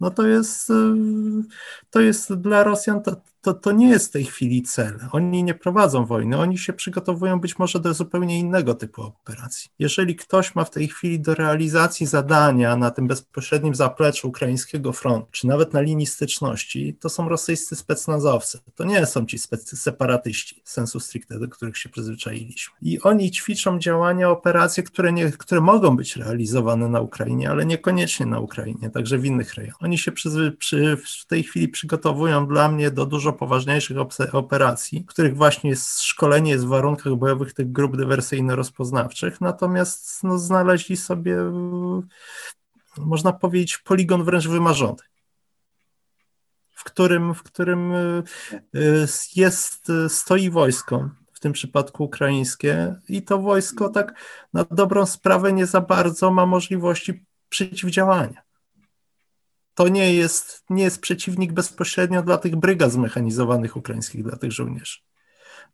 no 0.00 0.10
to 0.10 0.26
jest, 0.26 0.70
y, 0.70 0.74
to 1.90 2.00
jest 2.00 2.34
dla 2.34 2.64
Rosjan 2.64 3.02
to, 3.02 3.16
to, 3.42 3.54
to 3.54 3.72
nie 3.72 3.88
jest 3.88 4.08
w 4.08 4.10
tej 4.10 4.24
chwili 4.24 4.62
cel. 4.62 4.98
Oni 5.12 5.44
nie 5.44 5.54
prowadzą 5.54 6.06
wojny, 6.06 6.38
oni 6.38 6.58
się 6.58 6.72
przygotowują 6.72 7.40
być 7.40 7.58
może 7.58 7.80
do 7.80 7.94
zupełnie 7.94 8.38
innego 8.38 8.74
typu 8.74 9.02
operacji. 9.02 9.70
Jeżeli 9.78 10.16
ktoś 10.16 10.54
ma 10.54 10.64
w 10.64 10.70
tej 10.70 10.88
chwili 10.88 11.20
do 11.20 11.34
realizacji 11.34 12.06
zadania 12.06 12.76
na 12.76 12.90
tym 12.90 13.06
bezpośrednim 13.06 13.74
zapleczu 13.74 14.28
ukraińskiego 14.28 14.92
frontu, 14.92 15.28
czy 15.30 15.46
nawet 15.46 15.72
na 15.72 15.80
linii 15.80 16.06
styczności, 16.06 16.96
to 17.00 17.08
są 17.08 17.28
rosyjscy 17.28 17.76
specnazowcy. 17.76 18.58
To 18.74 18.84
nie 18.84 19.06
są 19.06 19.26
ci 19.26 19.38
separatyści 19.64 20.62
sensu 20.64 21.00
stricte, 21.00 21.38
do 21.38 21.48
których 21.48 21.78
się 21.78 21.88
przyzwyczailiśmy. 21.88 22.74
I 22.82 23.00
oni 23.00 23.30
ćwiczą 23.30 23.78
działania, 23.78 24.30
operacje, 24.30 24.82
które, 24.82 25.12
nie, 25.12 25.32
które 25.32 25.60
mogą 25.60 25.96
być 25.96 26.16
realizowane 26.16 26.88
na 26.88 27.00
Ukrainie, 27.00 27.50
ale 27.50 27.66
niekoniecznie 27.66 28.26
na 28.26 28.40
Ukrainie, 28.40 28.90
także 28.90 29.18
w 29.18 29.24
innych 29.24 29.54
rejonach. 29.54 29.76
Oni 29.80 29.98
się 29.98 30.12
przy, 30.12 30.96
w 31.20 31.26
tej 31.26 31.42
chwili 31.42 31.68
przygotowują 31.68 32.46
dla 32.46 32.68
mnie 32.68 32.90
do 32.90 33.06
dużo 33.06 33.31
poważniejszych 33.32 33.96
operacji, 34.32 35.04
których 35.04 35.36
właśnie 35.36 35.70
jest 35.70 36.00
szkolenie 36.00 36.50
jest 36.50 36.64
w 36.64 36.68
warunkach 36.68 37.14
bojowych 37.14 37.52
tych 37.52 37.72
grup 37.72 37.96
dywersyjno-rozpoznawczych, 37.96 39.40
natomiast 39.40 40.24
no, 40.24 40.38
znaleźli 40.38 40.96
sobie, 40.96 41.36
można 42.98 43.32
powiedzieć, 43.32 43.78
poligon 43.78 44.24
wręcz 44.24 44.48
wymarzony 44.48 45.02
w 46.82 46.84
którym, 46.84 47.34
w 47.34 47.42
którym 47.42 47.92
y, 47.94 48.22
jest, 49.36 49.92
stoi 50.08 50.50
wojsko, 50.50 51.10
w 51.32 51.40
tym 51.40 51.52
przypadku 51.52 52.04
ukraińskie, 52.04 52.94
i 53.08 53.22
to 53.22 53.38
wojsko 53.38 53.88
tak 53.88 54.14
na 54.52 54.64
dobrą 54.70 55.06
sprawę 55.06 55.52
nie 55.52 55.66
za 55.66 55.80
bardzo 55.80 56.30
ma 56.30 56.46
możliwości 56.46 57.24
przeciwdziałania 57.48 58.41
to 59.74 59.88
nie 59.88 60.14
jest, 60.14 60.64
nie 60.70 60.82
jest 60.82 61.00
przeciwnik 61.00 61.52
bezpośrednio 61.52 62.22
dla 62.22 62.38
tych 62.38 62.56
brygad 62.56 62.92
zmechanizowanych 62.92 63.76
ukraińskich, 63.76 64.22
dla 64.22 64.36
tych 64.36 64.52
żołnierzy. 64.52 64.98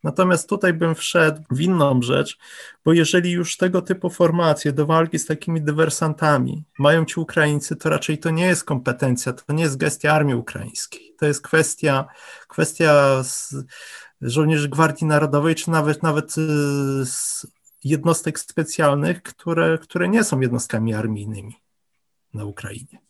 Natomiast 0.03 0.49
tutaj 0.49 0.73
bym 0.73 0.95
wszedł 0.95 1.43
w 1.51 1.61
inną 1.61 2.03
rzecz, 2.03 2.39
bo 2.85 2.93
jeżeli 2.93 3.31
już 3.31 3.57
tego 3.57 3.83
typu 3.83 4.11
formacje 4.11 4.73
do 4.73 4.87
walki 4.87 5.19
z 5.19 5.27
takimi 5.27 5.63
dywersantami 5.63 6.65
mają 6.79 7.05
ci 7.05 7.21
Ukraińcy, 7.21 7.77
to 7.77 7.89
raczej 7.91 8.19
to 8.19 8.31
nie 8.31 8.47
jest 8.47 8.65
kompetencja, 8.65 9.33
to 9.33 9.53
nie 9.53 9.63
jest 9.63 9.77
gestia 9.77 10.13
armii 10.13 10.35
ukraińskiej. 10.35 11.15
To 11.19 11.27
jest 11.27 11.43
kwestia, 11.43 12.07
kwestia 12.49 13.23
żołnierzy 14.21 14.69
Gwardii 14.69 15.07
Narodowej, 15.07 15.55
czy 15.55 15.71
nawet, 15.71 16.03
nawet 16.03 16.39
y, 16.39 16.43
jednostek 17.85 18.39
specjalnych, 18.39 19.23
które, 19.23 19.79
które 19.79 20.09
nie 20.09 20.25
są 20.25 20.41
jednostkami 20.41 20.95
armijnymi 20.95 21.57
na 22.35 22.45
Ukrainie 22.45 23.08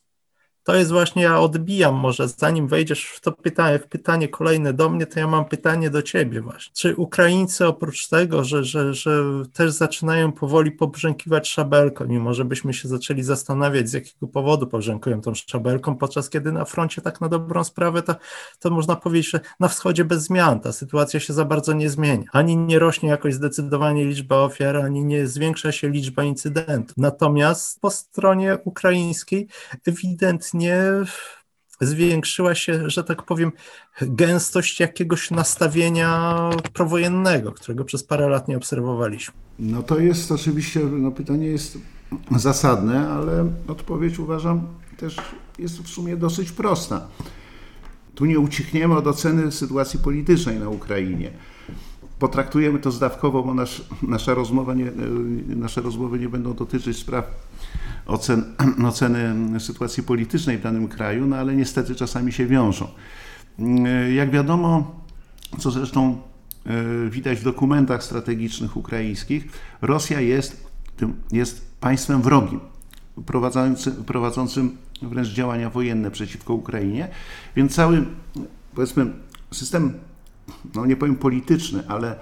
to 0.69 0.75
jest 0.75 0.91
właśnie, 0.91 1.23
ja 1.23 1.41
odbijam 1.41 1.95
może, 1.95 2.29
zanim 2.29 2.69
wejdziesz 2.69 3.05
w 3.05 3.21
to 3.21 3.33
pytanie, 3.33 3.79
w 3.79 3.87
pytanie 3.87 4.29
kolejne 4.29 4.73
do 4.73 4.89
mnie, 4.89 5.07
to 5.07 5.21
ja 5.21 5.27
mam 5.27 5.45
pytanie 5.45 5.91
do 5.91 6.03
ciebie 6.03 6.41
właśnie. 6.41 6.73
Czy 6.75 6.97
Ukraińcy 6.97 7.67
oprócz 7.67 8.09
tego, 8.09 8.45
że, 8.45 8.65
że, 8.65 8.95
że 8.95 9.23
też 9.53 9.73
zaczynają 9.73 10.33
powoli 10.33 10.73
pobrzękiwać 10.73 11.49
szabelką, 11.49 12.05
mimo 12.07 12.35
że 12.35 12.45
byśmy 12.45 12.75
się 12.75 12.89
zaczęli 12.89 13.23
zastanawiać, 13.23 13.89
z 13.89 13.93
jakiego 13.93 14.27
powodu 14.27 14.67
pobrzękują 14.67 15.21
tą 15.21 15.35
szabelką, 15.35 15.97
podczas 15.97 16.31
kiedy 16.31 16.53
na 16.53 16.65
froncie 16.65 17.03
tak 17.03 17.21
na 17.21 17.29
dobrą 17.29 17.65
sprawę, 17.65 18.03
to, 18.03 18.15
to 18.59 18.71
można 18.71 18.97
powiedzieć, 18.97 19.31
że 19.31 19.41
na 19.61 19.69
wschodzie 19.69 20.05
bez 20.05 20.23
zmian 20.23 20.61
ta 20.61 20.73
sytuacja 20.73 21.21
się 21.21 21.33
za 21.33 21.45
bardzo 21.45 21.73
nie 21.73 21.91
zmienia. 21.91 22.25
Ani 22.33 22.57
nie 22.57 22.79
rośnie 22.79 23.09
jakoś 23.09 23.35
zdecydowanie 23.35 24.05
liczba 24.05 24.37
ofiar, 24.37 24.77
ani 24.77 25.05
nie 25.05 25.27
zwiększa 25.27 25.73
się 25.73 25.89
liczba 25.89 26.25
incydentów. 26.25 26.97
Natomiast 26.97 27.81
po 27.81 27.91
stronie 27.91 28.59
ukraińskiej 28.65 29.49
ewidentnie 29.87 30.58
zwiększyła 31.81 32.55
się, 32.55 32.91
że 32.91 33.05
tak 33.05 33.23
powiem, 33.23 33.53
gęstość 34.01 34.81
jakiegoś 34.81 35.31
nastawienia 35.31 36.41
prowojennego, 36.73 37.53
którego 37.53 37.85
przez 37.85 38.05
parę 38.05 38.29
lat 38.29 38.49
nie 38.49 38.57
obserwowaliśmy. 38.57 39.35
No 39.59 39.83
to 39.83 39.99
jest 39.99 40.33
oczywiście, 40.33 40.81
no 40.81 41.11
pytanie 41.11 41.47
jest 41.47 41.79
zasadne, 42.37 43.11
ale 43.11 43.53
odpowiedź 43.69 44.19
uważam 44.19 44.67
też 44.99 45.17
jest 45.59 45.83
w 45.83 45.89
sumie 45.89 46.17
dosyć 46.17 46.53
prosta. 46.53 47.09
Tu 48.15 48.25
nie 48.25 48.39
ucichniemy 48.39 48.97
od 48.97 49.07
oceny 49.07 49.53
sytuacji 49.53 49.99
politycznej 49.99 50.59
na 50.59 50.69
Ukrainie. 50.69 51.31
Potraktujemy 52.19 52.79
to 52.79 52.91
zdawkowo, 52.91 53.43
bo 53.43 53.55
nasz, 53.55 53.83
nasza 54.03 54.35
rozmowa 54.35 54.75
nie, 54.75 54.93
nasze 55.47 55.81
rozmowy 55.81 56.19
nie 56.19 56.29
będą 56.29 56.55
dotyczyć 56.55 56.97
spraw 56.97 57.25
ocen, 58.09 58.45
oceny 58.89 59.35
sytuacji 59.61 60.03
politycznej 60.03 60.59
w 60.59 60.63
danym 60.63 60.89
kraju, 60.89 61.27
no 61.27 61.37
ale 61.37 61.57
niestety 61.57 61.95
czasami 61.95 62.33
się 62.33 62.47
wiążą. 62.47 62.89
Jak 64.15 64.31
wiadomo, 64.31 65.01
co 65.59 65.71
zresztą 65.71 66.19
e, 66.67 67.11
widać 67.11 67.39
w 67.39 67.45
dokumentach 67.45 68.05
strategicznych 68.05 68.77
ukraińskich, 68.77 69.49
Rosja 69.83 70.21
jest, 70.21 70.67
jest 71.33 71.81
państwem 71.81 72.23
wrogim, 72.23 72.61
prowadzącym, 73.27 74.05
prowadzącym 74.05 74.77
wręcz 75.03 75.29
działania 75.29 75.71
wojenne 75.71 76.11
przeciwko 76.11 76.55
Ukrainie, 76.55 77.09
więc 77.57 77.75
cały, 77.75 78.05
powiedzmy, 78.75 79.13
system, 79.51 79.93
no 80.75 80.87
nie 80.87 80.97
powiem 80.97 81.17
polityczny, 81.17 81.83
ale 81.89 82.17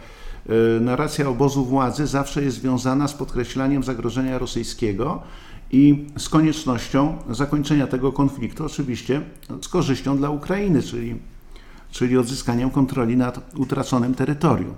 e, 0.47 0.81
narracja 0.81 1.29
obozu 1.29 1.65
władzy 1.65 2.07
zawsze 2.07 2.43
jest 2.43 2.57
związana 2.57 3.09
z 3.09 3.15
podkreślaniem 3.15 3.83
zagrożenia 3.83 4.39
rosyjskiego 4.39 5.23
i 5.73 6.07
z 6.19 6.29
koniecznością 6.29 7.19
zakończenia 7.31 7.87
tego 7.87 8.13
konfliktu, 8.13 8.65
oczywiście 8.65 9.21
z 9.63 9.69
korzyścią 9.69 10.17
dla 10.17 10.31
Ukrainy, 10.31 10.83
czyli, 10.83 11.17
czyli 11.91 12.19
odzyskaniem 12.19 12.71
kontroli 12.71 13.17
nad 13.17 13.55
utraconym 13.57 14.15
terytorium. 14.15 14.75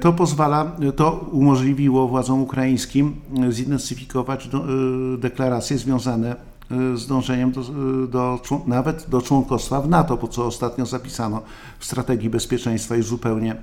To 0.00 0.12
pozwala, 0.12 0.76
to 0.96 1.28
umożliwiło 1.32 2.08
władzom 2.08 2.42
ukraińskim 2.42 3.16
zintensyfikować 3.50 4.48
do, 4.48 4.58
e, 4.58 5.18
deklaracje 5.18 5.78
związane 5.78 6.36
e, 6.36 6.96
z 6.96 7.06
dążeniem 7.06 7.52
do, 7.52 7.62
do, 8.08 8.40
nawet 8.66 9.06
do 9.08 9.22
członkostwa 9.22 9.80
w 9.80 9.88
NATO, 9.88 10.16
po 10.16 10.28
co 10.28 10.46
ostatnio 10.46 10.86
zapisano 10.86 11.42
w 11.78 11.84
strategii 11.84 12.30
bezpieczeństwa 12.30 12.96
i 12.96 13.02
zupełnie 13.02 13.56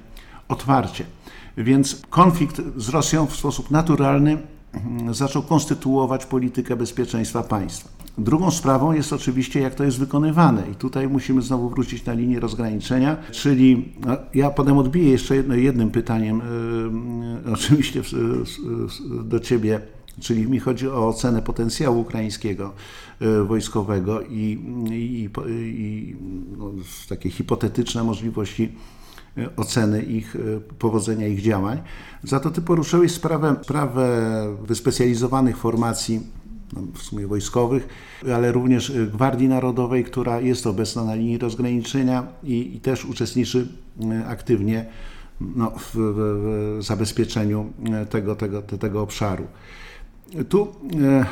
otwarcie. 0.48 1.06
Więc 1.58 2.02
konflikt 2.10 2.62
z 2.78 2.90
Rosją 2.90 3.26
w 3.26 3.36
sposób 3.36 3.72
naturalny 3.72 4.38
zaczął 5.12 5.44
konstytuować 5.44 6.26
politykę 6.26 6.76
bezpieczeństwa 6.76 7.44
państwa. 7.44 7.90
Drugą 8.18 8.52
sprawą 8.52 8.92
jest 8.92 9.14
oczywiście, 9.14 9.60
jak 9.60 9.76
to 9.76 9.84
jest 9.84 10.00
wykonywane, 10.00 10.64
i 10.72 10.76
tutaj 10.76 11.08
musimy 11.08 11.42
znowu 11.42 11.70
wrócić 11.70 12.06
na 12.06 12.14
linię 12.14 12.40
rozgraniczenia, 12.40 13.18
czyli 13.32 13.94
no, 14.06 14.18
ja 14.34 14.50
potem 14.50 14.78
odbiję 14.78 15.12
jeszcze 15.12 15.36
jednym 15.36 15.92
pytaniem, 15.92 16.42
yy, 17.46 17.54
oczywiście 17.54 18.02
do 19.24 19.40
Ciebie, 19.40 19.82
czyli 20.20 20.48
mi 20.48 20.60
chodzi 20.60 20.88
o 20.88 21.08
ocenę 21.08 21.42
potencjału 21.42 22.02
ukraińskiego 22.02 22.74
yy, 23.20 23.44
wojskowego 23.44 24.22
i, 24.22 24.60
i, 24.92 25.30
i 25.56 26.16
no, 26.58 26.72
takie 27.10 27.30
hipotetyczne 27.30 28.04
możliwości 28.04 28.72
oceny 29.58 30.04
ich, 30.04 30.36
e, 30.36 30.40
powodzenia 30.80 31.28
ich 31.28 31.42
działań. 31.42 31.82
Za 32.24 32.40
to 32.40 32.52
ty 32.52 32.62
poruszyłeś 32.62 33.12
sprawę, 33.12 33.56
sprawę 33.62 34.08
wyspecjalizowanych 34.64 35.58
formacji 35.58 36.22
no, 36.74 36.82
w 36.94 37.02
sumie 37.02 37.28
wojskowych, 37.28 37.88
ale 38.36 38.52
również 38.52 38.92
Gwardii 39.12 39.48
Narodowej, 39.48 40.04
która 40.04 40.40
jest 40.42 40.68
obecna 40.68 41.04
na 41.04 41.16
linii 41.16 41.38
rozgraniczenia 41.38 42.28
i, 42.44 42.76
i 42.76 42.80
też 42.80 43.06
uczestniczy 43.06 43.68
aktywnie 44.28 44.86
no, 45.42 45.72
w, 45.72 45.96
w, 45.96 46.84
zabezpieczeniu 46.84 47.74
tego, 48.10 48.36
tego, 48.36 48.62
tego 48.62 49.02
obszaru. 49.02 49.48
Tu 50.50 50.68
e, 51.02 51.26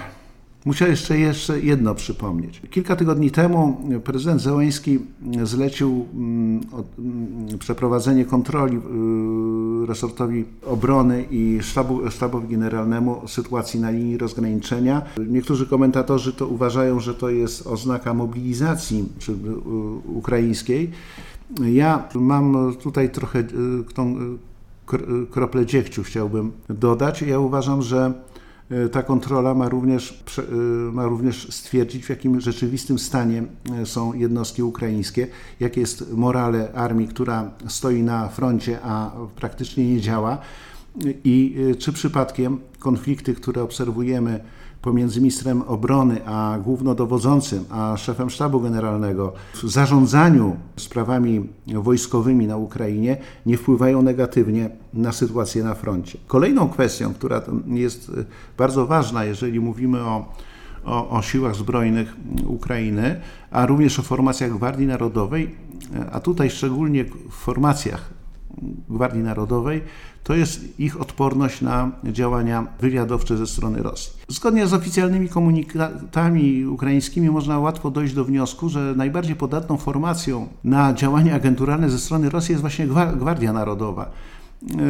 muszę 0.68 0.90
jeszcze, 0.90 1.20
jeszcze 1.20 1.60
jedno 1.60 1.96
przypomnieć. 1.96 2.62
Kilka 2.70 2.96
tygodni 2.96 3.32
temu 3.32 3.78
prezydent 4.04 4.42
Zełański 4.42 5.00
zlecił 5.44 6.06
mm, 6.14 6.62
mm, 7.00 7.60
przeprowadzenie 7.60 8.26
kontroli 8.26 8.78
y, 8.78 9.86
resortowi 9.88 10.46
obrony 10.66 11.26
i 11.32 11.60
sztabu, 11.62 12.10
sztabowi 12.10 12.48
generalnemu 12.48 13.28
sytuacji 13.28 13.80
na 13.80 13.92
linii 13.92 14.18
rozgraniczenia. 14.18 15.02
Niektórzy 15.28 15.66
komentatorzy 15.66 16.34
to 16.34 16.48
uważają, 16.48 17.00
że 17.00 17.14
to 17.14 17.30
jest 17.30 17.68
oznaka 17.68 18.14
mobilizacji 18.14 19.06
y, 19.30 19.34
ukraińskiej. 20.10 20.92
Ja 21.74 22.10
mam 22.16 22.76
tutaj 22.82 23.10
trochę 23.10 23.40
y, 23.40 23.46
tą 23.94 24.16
kroplę 25.32 25.66
dziegciu 25.66 26.04
chciałbym 26.04 26.52
dodać. 26.70 27.22
Ja 27.22 27.40
uważam, 27.40 27.82
że 27.82 28.14
ta 28.92 29.04
kontrola 29.04 29.54
ma 29.54 29.70
również, 29.70 30.24
e, 30.40 30.52
ma 30.92 31.06
również 31.06 31.48
stwierdzić, 31.50 32.06
w 32.06 32.10
jakim 32.10 32.42
rzeczywistym 32.42 33.00
stanie 33.00 33.44
e, 33.82 33.86
są 33.86 34.14
jednostki 34.14 34.64
ukraińskie, 34.64 35.28
jakie 35.60 35.82
jest 35.82 36.12
morale 36.14 36.72
armii, 36.74 37.08
która 37.08 37.52
stoi 37.68 38.04
na 38.04 38.28
froncie, 38.28 38.80
a 38.84 39.12
praktycznie 39.36 39.94
nie 39.94 40.02
działa. 40.02 40.38
I 41.24 41.56
czy 41.80 41.94
przypadkiem 41.94 42.60
konflikty, 42.80 43.34
które 43.34 43.64
obserwujemy, 43.64 44.40
pomiędzy 44.88 45.22
ministrem 45.22 45.62
obrony 45.62 46.26
a 46.26 46.58
głównodowodzącym, 46.64 47.66
a 47.70 47.98
szefem 47.98 48.30
sztabu 48.30 48.62
generalnego 48.62 49.34
w 49.54 49.70
zarządzaniu 49.70 50.56
sprawami 50.76 51.50
wojskowymi 51.68 52.48
na 52.48 52.58
Ukrainie 52.58 53.18
nie 53.46 53.58
wpływają 53.58 54.02
negatywnie 54.02 54.70
na 54.94 55.12
sytuację 55.12 55.64
na 55.64 55.76
froncie. 55.76 56.18
Kolejną 56.28 56.70
kwestią, 56.70 57.14
która 57.14 57.42
jest 57.66 58.12
bardzo 58.58 58.86
ważna, 58.86 59.26
jeżeli 59.26 59.60
mówimy 59.60 60.00
o 60.02 60.26
o, 60.86 61.10
o, 61.10 61.22
siłach 61.22 61.56
zbrojnych 61.56 62.16
Ukrainy, 62.48 63.22
a 63.52 63.66
również 63.66 64.00
o 64.00 64.02
formacjach 64.02 64.52
Gwardii 64.52 64.88
Narodowej, 64.88 65.56
a 66.12 66.20
tutaj 66.20 66.50
szczególnie 66.50 67.06
w 67.06 67.34
formacjach 67.34 68.14
Gwardii 68.90 69.24
Narodowej, 69.24 69.82
to 70.28 70.36
jest 70.36 70.80
ich 70.80 71.02
odporność 71.02 71.62
na 71.62 71.92
działania 72.04 72.68
wywiadowcze 72.80 73.38
ze 73.38 73.48
strony 73.48 73.84
Rosji. 73.84 74.14
Zgodnie 74.28 74.68
z 74.68 74.74
oficjalnymi 74.74 75.30
komunikatami 75.30 76.66
ukraińskimi 76.66 77.30
można 77.30 77.60
łatwo 77.60 77.92
dojść 77.92 78.14
do 78.14 78.26
wniosku, 78.26 78.70
że 78.70 78.94
najbardziej 78.98 79.36
podatną 79.36 79.78
formacją 79.78 80.48
na 80.64 80.94
działania 80.94 81.36
agenturalne 81.36 81.90
ze 81.90 82.00
strony 82.00 82.30
Rosji 82.30 82.52
jest 82.52 82.62
właśnie 82.62 82.88
Gwardia 83.18 83.54
Narodowa. 83.54 84.12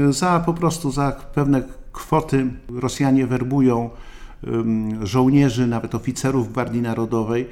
Za 0.09 0.39
po 0.39 0.53
prostu 0.53 0.91
za 0.91 1.11
pewne 1.11 1.63
kwoty 1.91 2.53
Rosjanie 2.69 3.27
werbują 3.27 3.89
żołnierzy, 5.03 5.67
nawet 5.67 5.95
oficerów 5.95 6.53
Gwardii 6.53 6.81
Narodowej. 6.81 7.47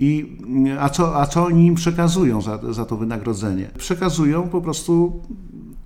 I, 0.00 0.38
a, 0.80 0.88
co, 0.88 1.20
a 1.20 1.26
co 1.26 1.44
oni 1.44 1.66
im 1.66 1.74
przekazują 1.74 2.42
za, 2.42 2.72
za 2.72 2.84
to 2.84 2.96
wynagrodzenie? 2.96 3.70
Przekazują 3.78 4.48
po 4.48 4.60
prostu 4.60 5.22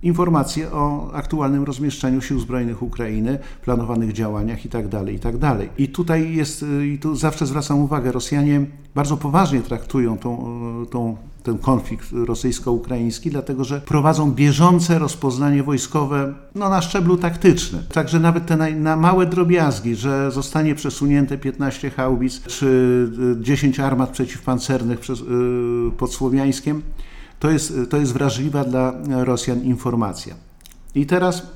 informacje 0.03 0.71
o 0.71 1.11
aktualnym 1.13 1.63
rozmieszczeniu 1.63 2.21
sił 2.21 2.39
zbrojnych 2.39 2.83
Ukrainy, 2.83 3.39
planowanych 3.61 4.13
działaniach 4.13 4.65
itd. 4.65 4.89
Tak 4.89 5.09
itd. 5.09 5.39
Tak 5.39 5.79
I 5.79 5.87
tutaj 5.87 6.35
jest, 6.35 6.65
i 6.83 6.99
tu 6.99 7.15
zawsze 7.15 7.45
zwracam 7.45 7.79
uwagę, 7.79 8.11
Rosjanie 8.11 8.65
bardzo 8.95 9.17
poważnie 9.17 9.61
traktują 9.61 10.17
tą, 10.17 10.37
tą, 10.91 11.17
ten 11.43 11.57
konflikt 11.57 12.11
rosyjsko-ukraiński, 12.11 13.29
dlatego 13.29 13.63
że 13.63 13.81
prowadzą 13.81 14.31
bieżące 14.31 14.99
rozpoznanie 14.99 15.63
wojskowe 15.63 16.33
no, 16.55 16.69
na 16.69 16.81
szczeblu 16.81 17.17
taktycznym. 17.17 17.83
Także 17.93 18.19
nawet 18.19 18.45
te 18.45 18.57
na, 18.57 18.69
na 18.69 18.95
małe 18.95 19.25
drobiazgi, 19.25 19.95
że 19.95 20.31
zostanie 20.31 20.75
przesunięte 20.75 21.37
15 21.37 21.89
haubic 21.89 22.41
czy 22.41 23.09
10 23.39 23.79
armat 23.79 24.09
przeciwpancernych 24.09 24.99
przez, 24.99 25.19
yy, 25.19 25.91
pod 25.97 26.13
Słowiańskiem, 26.13 26.81
to 27.41 27.49
jest, 27.49 27.73
to 27.89 27.97
jest 27.97 28.13
wrażliwa 28.13 28.63
dla 28.63 28.93
Rosjan 29.23 29.63
informacja. 29.63 30.35
I 30.95 31.05
teraz 31.05 31.47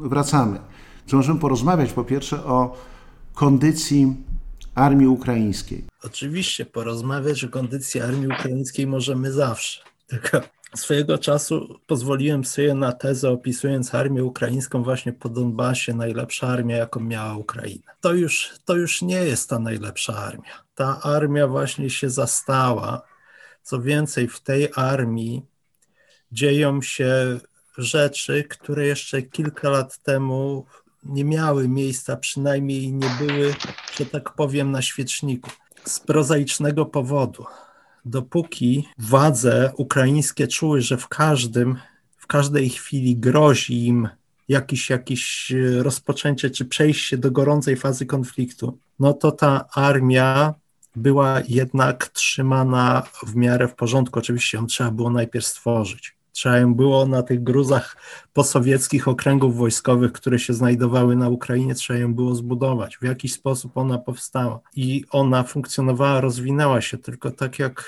wracamy. 0.00 0.58
Czy 1.06 1.16
możemy 1.16 1.40
porozmawiać 1.40 1.92
po 1.92 2.04
pierwsze 2.04 2.44
o 2.44 2.76
kondycji 3.34 4.16
armii 4.74 5.06
ukraińskiej? 5.06 5.84
Oczywiście, 6.02 6.66
porozmawiać 6.66 7.44
o 7.44 7.48
kondycji 7.48 8.00
armii 8.00 8.26
ukraińskiej 8.26 8.86
możemy 8.86 9.32
zawsze. 9.32 9.80
Tylko 10.06 10.40
swojego 10.76 11.18
czasu 11.18 11.78
pozwoliłem 11.86 12.44
sobie 12.44 12.74
na 12.74 12.92
tezę, 12.92 13.30
opisując 13.30 13.94
armię 13.94 14.24
ukraińską 14.24 14.82
właśnie 14.82 15.12
po 15.12 15.28
Donbasie, 15.28 15.94
najlepsza 15.94 16.48
armia, 16.48 16.76
jaką 16.76 17.00
miała 17.00 17.36
Ukraina. 17.36 17.92
To 18.00 18.12
już, 18.12 18.50
to 18.64 18.76
już 18.76 19.02
nie 19.02 19.24
jest 19.24 19.50
ta 19.50 19.58
najlepsza 19.58 20.16
armia. 20.16 20.64
Ta 20.74 21.00
armia 21.02 21.46
właśnie 21.46 21.90
się 21.90 22.10
zastała 22.10 23.13
co 23.64 23.80
więcej, 23.80 24.28
w 24.28 24.40
tej 24.40 24.68
armii 24.76 25.42
dzieją 26.32 26.82
się 26.82 27.40
rzeczy, 27.78 28.44
które 28.48 28.86
jeszcze 28.86 29.22
kilka 29.22 29.70
lat 29.70 29.98
temu 29.98 30.66
nie 31.04 31.24
miały 31.24 31.68
miejsca, 31.68 32.16
przynajmniej 32.16 32.92
nie 32.92 33.08
były, 33.18 33.54
że 33.98 34.06
tak 34.06 34.32
powiem, 34.32 34.70
na 34.70 34.82
świeczniku. 34.82 35.50
Z 35.84 36.00
prozaicznego 36.00 36.86
powodu. 36.86 37.44
Dopóki 38.04 38.88
władze 38.98 39.72
ukraińskie 39.76 40.48
czuły, 40.48 40.80
że 40.80 40.96
w 40.96 41.08
każdym, 41.08 41.78
w 42.16 42.26
każdej 42.26 42.70
chwili 42.70 43.16
grozi 43.16 43.86
im 43.86 44.08
jakieś, 44.48 44.90
jakieś 44.90 45.52
rozpoczęcie 45.78 46.50
czy 46.50 46.64
przejście 46.64 47.18
do 47.18 47.30
gorącej 47.30 47.76
fazy 47.76 48.06
konfliktu, 48.06 48.78
no 48.98 49.12
to 49.12 49.32
ta 49.32 49.68
armia 49.74 50.54
była 50.96 51.40
jednak 51.48 52.08
trzymana 52.08 53.02
w 53.26 53.36
miarę 53.36 53.68
w 53.68 53.74
porządku. 53.74 54.18
Oczywiście 54.18 54.58
ją 54.58 54.66
trzeba 54.66 54.90
było 54.90 55.10
najpierw 55.10 55.46
stworzyć. 55.46 56.16
Trzeba 56.32 56.58
ją 56.58 56.74
było 56.74 57.06
na 57.06 57.22
tych 57.22 57.42
gruzach 57.42 57.96
posowieckich 58.32 59.08
okręgów 59.08 59.56
wojskowych, 59.56 60.12
które 60.12 60.38
się 60.38 60.54
znajdowały 60.54 61.16
na 61.16 61.28
Ukrainie, 61.28 61.74
trzeba 61.74 61.98
ją 61.98 62.14
było 62.14 62.34
zbudować. 62.34 62.96
W 62.96 63.02
jakiś 63.02 63.32
sposób 63.32 63.76
ona 63.76 63.98
powstała 63.98 64.60
i 64.76 65.04
ona 65.10 65.42
funkcjonowała, 65.42 66.20
rozwinęła 66.20 66.80
się, 66.80 66.98
tylko 66.98 67.30
tak 67.30 67.58
jak 67.58 67.84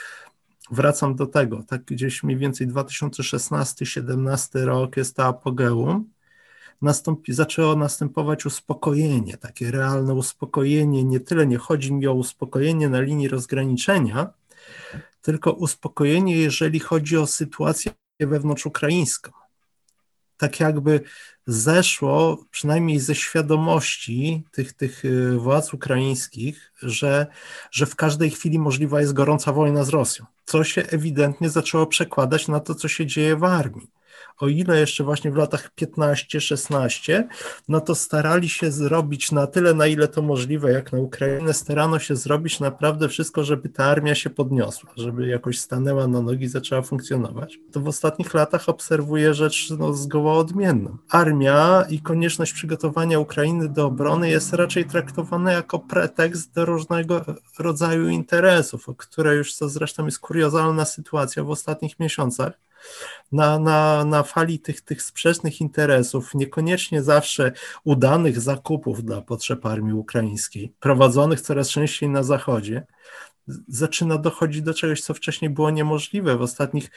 wracam 0.70 1.14
do 1.14 1.26
tego, 1.26 1.62
tak 1.62 1.84
gdzieś 1.84 2.22
mniej 2.22 2.38
więcej 2.38 2.68
2016-17 2.68 4.64
rok 4.64 4.96
jest 4.96 5.16
ta 5.16 5.24
apogeum, 5.26 6.10
nastąpi, 6.82 7.32
zaczęło 7.32 7.76
następować 7.76 8.46
uspokojenie, 8.46 9.36
takie 9.36 9.70
realne 9.70 10.14
uspokojenie. 10.14 11.04
Nie 11.04 11.20
tyle 11.20 11.46
nie 11.46 11.58
chodzi 11.58 11.92
mi 11.92 12.06
o 12.06 12.14
uspokojenie 12.14 12.88
na 12.88 13.00
linii 13.00 13.28
rozgraniczenia, 13.28 14.32
tylko 15.22 15.52
uspokojenie, 15.52 16.36
jeżeli 16.36 16.80
chodzi 16.80 17.16
o 17.16 17.26
sytuację 17.26 17.92
wewnątrzukraińską. 18.20 19.32
Tak 20.36 20.60
jakby 20.60 21.00
zeszło 21.46 22.44
przynajmniej 22.50 23.00
ze 23.00 23.14
świadomości 23.14 24.44
tych, 24.52 24.72
tych 24.72 25.04
y, 25.04 25.38
władz 25.38 25.74
ukraińskich, 25.74 26.72
że, 26.82 27.26
że 27.70 27.86
w 27.86 27.96
każdej 27.96 28.30
chwili 28.30 28.58
możliwa 28.58 29.00
jest 29.00 29.12
gorąca 29.12 29.52
wojna 29.52 29.84
z 29.84 29.88
Rosją, 29.88 30.24
co 30.44 30.64
się 30.64 30.82
ewidentnie 30.82 31.50
zaczęło 31.50 31.86
przekładać 31.86 32.48
na 32.48 32.60
to, 32.60 32.74
co 32.74 32.88
się 32.88 33.06
dzieje 33.06 33.36
w 33.36 33.44
armii 33.44 33.95
o 34.38 34.48
ile 34.48 34.81
jeszcze 34.81 35.05
właśnie 35.05 35.31
w 35.31 35.37
latach 35.37 35.70
15-16, 35.81 37.24
no 37.68 37.81
to 37.81 37.94
starali 37.94 38.48
się 38.48 38.70
zrobić 38.70 39.33
na 39.33 39.46
tyle, 39.46 39.74
na 39.74 39.87
ile 39.87 40.09
to 40.09 40.22
możliwe, 40.22 40.72
jak 40.72 40.92
na 40.92 40.98
Ukrainę, 40.98 41.55
starano 41.55 41.98
się 41.98 42.16
zrobić 42.16 42.61
naprawdę 42.61 43.09
wszystko, 43.09 43.44
żeby 43.44 43.68
ta 43.68 43.85
armia 43.85 44.14
się 44.14 44.31
podniosła, 44.31 44.90
żeby 44.96 45.26
jakoś 45.26 45.59
stanęła 45.59 46.07
na 46.07 46.22
nogi, 46.22 46.48
zaczęła 46.48 46.83
funkcjonować. 46.83 47.59
To 47.72 47.81
w 47.81 47.88
ostatnich 47.88 48.35
latach 48.35 48.68
obserwuję 48.68 49.35
rzecz 49.35 49.70
no, 49.79 49.92
zgoła 49.92 50.35
odmienną. 50.35 50.96
Armia 51.11 51.85
i 51.90 52.00
konieczność 52.00 52.52
przygotowania 52.52 53.18
Ukrainy 53.18 53.68
do 53.68 53.87
obrony 53.87 54.31
jest 54.31 54.52
raczej 54.52 54.85
traktowana 54.85 55.52
jako 55.52 55.79
pretekst 55.79 56.55
do 56.55 56.64
różnego 56.64 57.24
rodzaju 57.59 58.09
interesów, 58.09 58.88
o 58.88 58.94
które 58.94 59.35
już 59.35 59.55
co 59.55 59.68
zresztą 59.68 60.05
jest 60.05 60.18
kuriozalna 60.18 60.85
sytuacja 60.85 61.44
w 61.44 61.50
ostatnich 61.50 62.00
miesiącach 62.00 62.52
na, 63.33 63.59
na, 63.59 64.05
na 64.05 64.22
fali 64.22 64.59
tych, 64.59 64.81
tych 64.81 65.03
sprzecznych 65.03 65.61
interesów, 65.61 66.35
niekoniecznie 66.35 67.03
zawsze 67.03 67.53
udanych 67.85 68.40
zakupów 68.40 69.05
dla 69.05 69.22
potrzeb 69.22 69.66
armii 69.66 69.92
ukraińskiej, 69.92 70.72
prowadzonych 70.81 71.40
coraz 71.40 71.68
częściej 71.68 72.09
na 72.09 72.22
Zachodzie, 72.22 72.87
zaczyna 73.68 74.18
dochodzić 74.18 74.62
do 74.62 74.75
czegoś, 74.75 75.03
co 75.03 75.14
wcześniej 75.14 75.51
było 75.51 75.70
niemożliwe. 75.70 76.37
W 76.37 76.42
ostatnich 76.42 76.90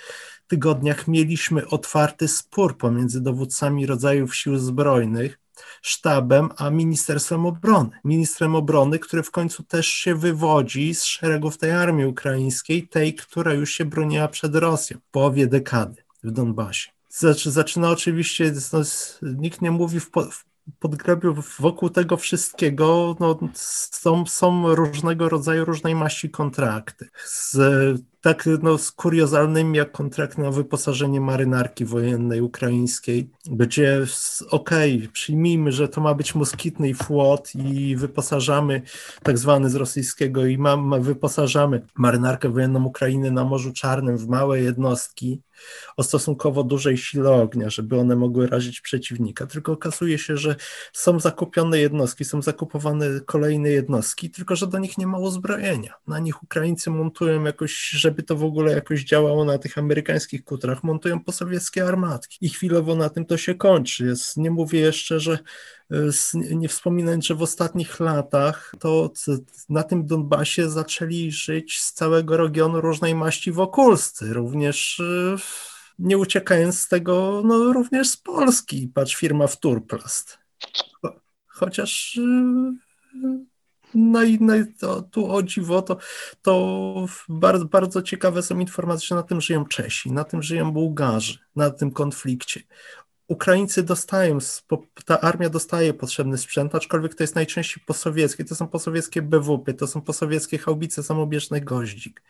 tygodniach 0.47 1.07
mieliśmy 1.07 1.67
otwarty 1.67 2.27
spór 2.27 2.77
pomiędzy 2.77 3.21
dowódcami 3.21 3.85
rodzajów 3.85 4.35
sił 4.35 4.57
zbrojnych 4.57 5.39
sztabem, 5.81 6.49
a 6.57 6.69
Ministerstwem 6.69 7.45
Obrony. 7.45 7.89
Ministrem 8.03 8.55
Obrony, 8.55 8.99
który 8.99 9.23
w 9.23 9.31
końcu 9.31 9.63
też 9.63 9.87
się 9.87 10.15
wywodzi 10.15 10.95
z 10.95 11.03
szeregów 11.03 11.57
tej 11.57 11.71
armii 11.71 12.05
ukraińskiej, 12.05 12.87
tej, 12.87 13.13
która 13.13 13.53
już 13.53 13.71
się 13.71 13.85
broniła 13.85 14.27
przed 14.27 14.55
Rosją 14.55 14.97
w 14.97 15.11
połowie 15.11 15.47
dekady 15.47 16.03
w 16.23 16.31
Donbasie. 16.31 16.89
Zaczyna 17.45 17.89
oczywiście, 17.89 18.53
no, 18.73 18.81
nikt 19.21 19.61
nie 19.61 19.71
mówi 19.71 19.99
w, 19.99 20.11
w 20.31 20.45
podgrabiu 20.79 21.35
wokół 21.59 21.89
tego 21.89 22.17
wszystkiego 22.17 23.15
no, 23.19 23.39
są, 23.53 24.25
są 24.25 24.75
różnego 24.75 25.29
rodzaju, 25.29 25.65
różnej 25.65 25.95
maści 25.95 26.29
kontrakty. 26.29 27.09
Z, 27.25 27.57
tak 28.21 28.49
no, 28.61 28.77
z 28.77 28.91
kuriozalnymi 28.91 29.77
jak 29.77 29.91
kontrakt 29.91 30.37
na 30.37 30.51
wyposażenie 30.51 31.21
marynarki 31.21 31.85
wojennej 31.85 32.41
ukraińskiej, 32.41 33.29
gdzie 33.51 34.05
okej, 34.49 34.97
okay, 34.97 35.09
przyjmijmy, 35.13 35.71
że 35.71 35.87
to 35.87 36.01
ma 36.01 36.13
być 36.13 36.35
moskitny 36.35 36.93
flot 36.93 37.55
i 37.55 37.95
wyposażamy 37.95 38.81
tak 39.23 39.37
zwany 39.37 39.69
z 39.69 39.75
rosyjskiego 39.75 40.45
i 40.45 40.57
ma, 40.57 40.77
ma, 40.77 40.99
wyposażamy 40.99 41.81
marynarkę 41.95 42.49
wojenną 42.49 42.85
Ukrainy 42.85 43.31
na 43.31 43.43
Morzu 43.43 43.73
Czarnym 43.73 44.17
w 44.17 44.27
małe 44.27 44.61
jednostki, 44.61 45.41
o 45.97 46.03
stosunkowo 46.03 46.63
dużej 46.63 46.97
sile 46.97 47.31
ognia, 47.31 47.69
żeby 47.69 47.99
one 47.99 48.15
mogły 48.15 48.47
razić 48.47 48.81
przeciwnika. 48.81 49.47
Tylko 49.47 49.71
okazuje 49.71 50.17
się, 50.17 50.37
że 50.37 50.55
są 50.93 51.19
zakupione 51.19 51.79
jednostki, 51.79 52.25
są 52.25 52.41
zakupowane 52.41 53.05
kolejne 53.25 53.69
jednostki, 53.69 54.29
tylko 54.29 54.55
że 54.55 54.67
do 54.67 54.77
nich 54.77 54.97
nie 54.97 55.07
ma 55.07 55.17
uzbrojenia. 55.17 55.93
Na 56.07 56.19
nich 56.19 56.43
Ukraińcy 56.43 56.89
montują 56.89 57.43
jakoś, 57.43 57.89
żeby 58.09 58.23
to 58.23 58.35
w 58.35 58.43
ogóle 58.43 58.71
jakoś 58.71 59.03
działało 59.03 59.45
na 59.45 59.57
tych 59.57 59.77
amerykańskich 59.77 60.43
kutrach, 60.43 60.83
montują 60.83 61.23
posowieckie 61.23 61.87
armatki 61.87 62.37
i 62.41 62.49
chwilowo 62.49 62.95
na 62.95 63.09
tym 63.09 63.25
to 63.25 63.37
się 63.37 63.55
kończy. 63.55 64.05
Jest, 64.05 64.37
nie 64.37 64.51
mówię 64.51 64.79
jeszcze, 64.79 65.19
że 65.19 65.39
nie 66.33 66.67
wspominając, 66.67 67.25
że 67.25 67.35
w 67.35 67.41
ostatnich 67.41 67.99
latach 67.99 68.73
to 68.79 69.11
na 69.69 69.83
tym 69.83 70.05
Donbasie 70.05 70.69
zaczęli 70.69 71.31
żyć 71.31 71.81
z 71.81 71.93
całego 71.93 72.37
regionu 72.37 72.81
różnej 72.81 73.15
maści 73.15 73.51
wokulscy, 73.51 74.33
również 74.33 74.99
e, 74.99 75.35
nie 75.99 76.17
uciekając 76.17 76.79
z 76.79 76.87
tego, 76.87 77.41
no 77.45 77.73
również 77.73 78.09
z 78.09 78.17
Polski, 78.17 78.91
patrz 78.93 79.15
firma 79.15 79.47
Wturplast. 79.47 80.37
Chociaż 81.47 82.17
e, 82.17 83.45
no 83.93 84.23
i, 84.23 84.37
no 84.41 84.53
to, 84.79 85.01
tu 85.01 85.31
o 85.31 85.43
dziwo, 85.43 85.81
to, 85.81 85.97
to 86.41 87.05
bardzo, 87.29 87.65
bardzo 87.65 88.01
ciekawe 88.01 88.43
są 88.43 88.59
informacje, 88.59 89.07
że 89.07 89.15
na 89.15 89.23
tym 89.23 89.41
żyją 89.41 89.65
Czesi, 89.65 90.11
na 90.11 90.23
tym 90.23 90.43
żyją 90.43 90.71
Bułgarzy, 90.71 91.37
na 91.55 91.69
tym 91.69 91.91
konflikcie. 91.91 92.61
Ukraińcy 93.29 93.83
dostają, 93.83 94.37
ta 95.05 95.21
armia 95.21 95.49
dostaje 95.49 95.93
potrzebny 95.93 96.37
sprzęt, 96.37 96.75
aczkolwiek 96.75 97.15
to 97.15 97.23
jest 97.23 97.35
najczęściej 97.35 97.83
posowieckie, 97.87 98.45
to 98.45 98.55
są 98.55 98.67
posowieckie 98.67 99.21
BWP, 99.21 99.73
to 99.73 99.87
są 99.87 100.01
posowieckie 100.01 100.57
haubice 100.57 101.03
samobieżny 101.03 101.61
goździk. 101.61 102.21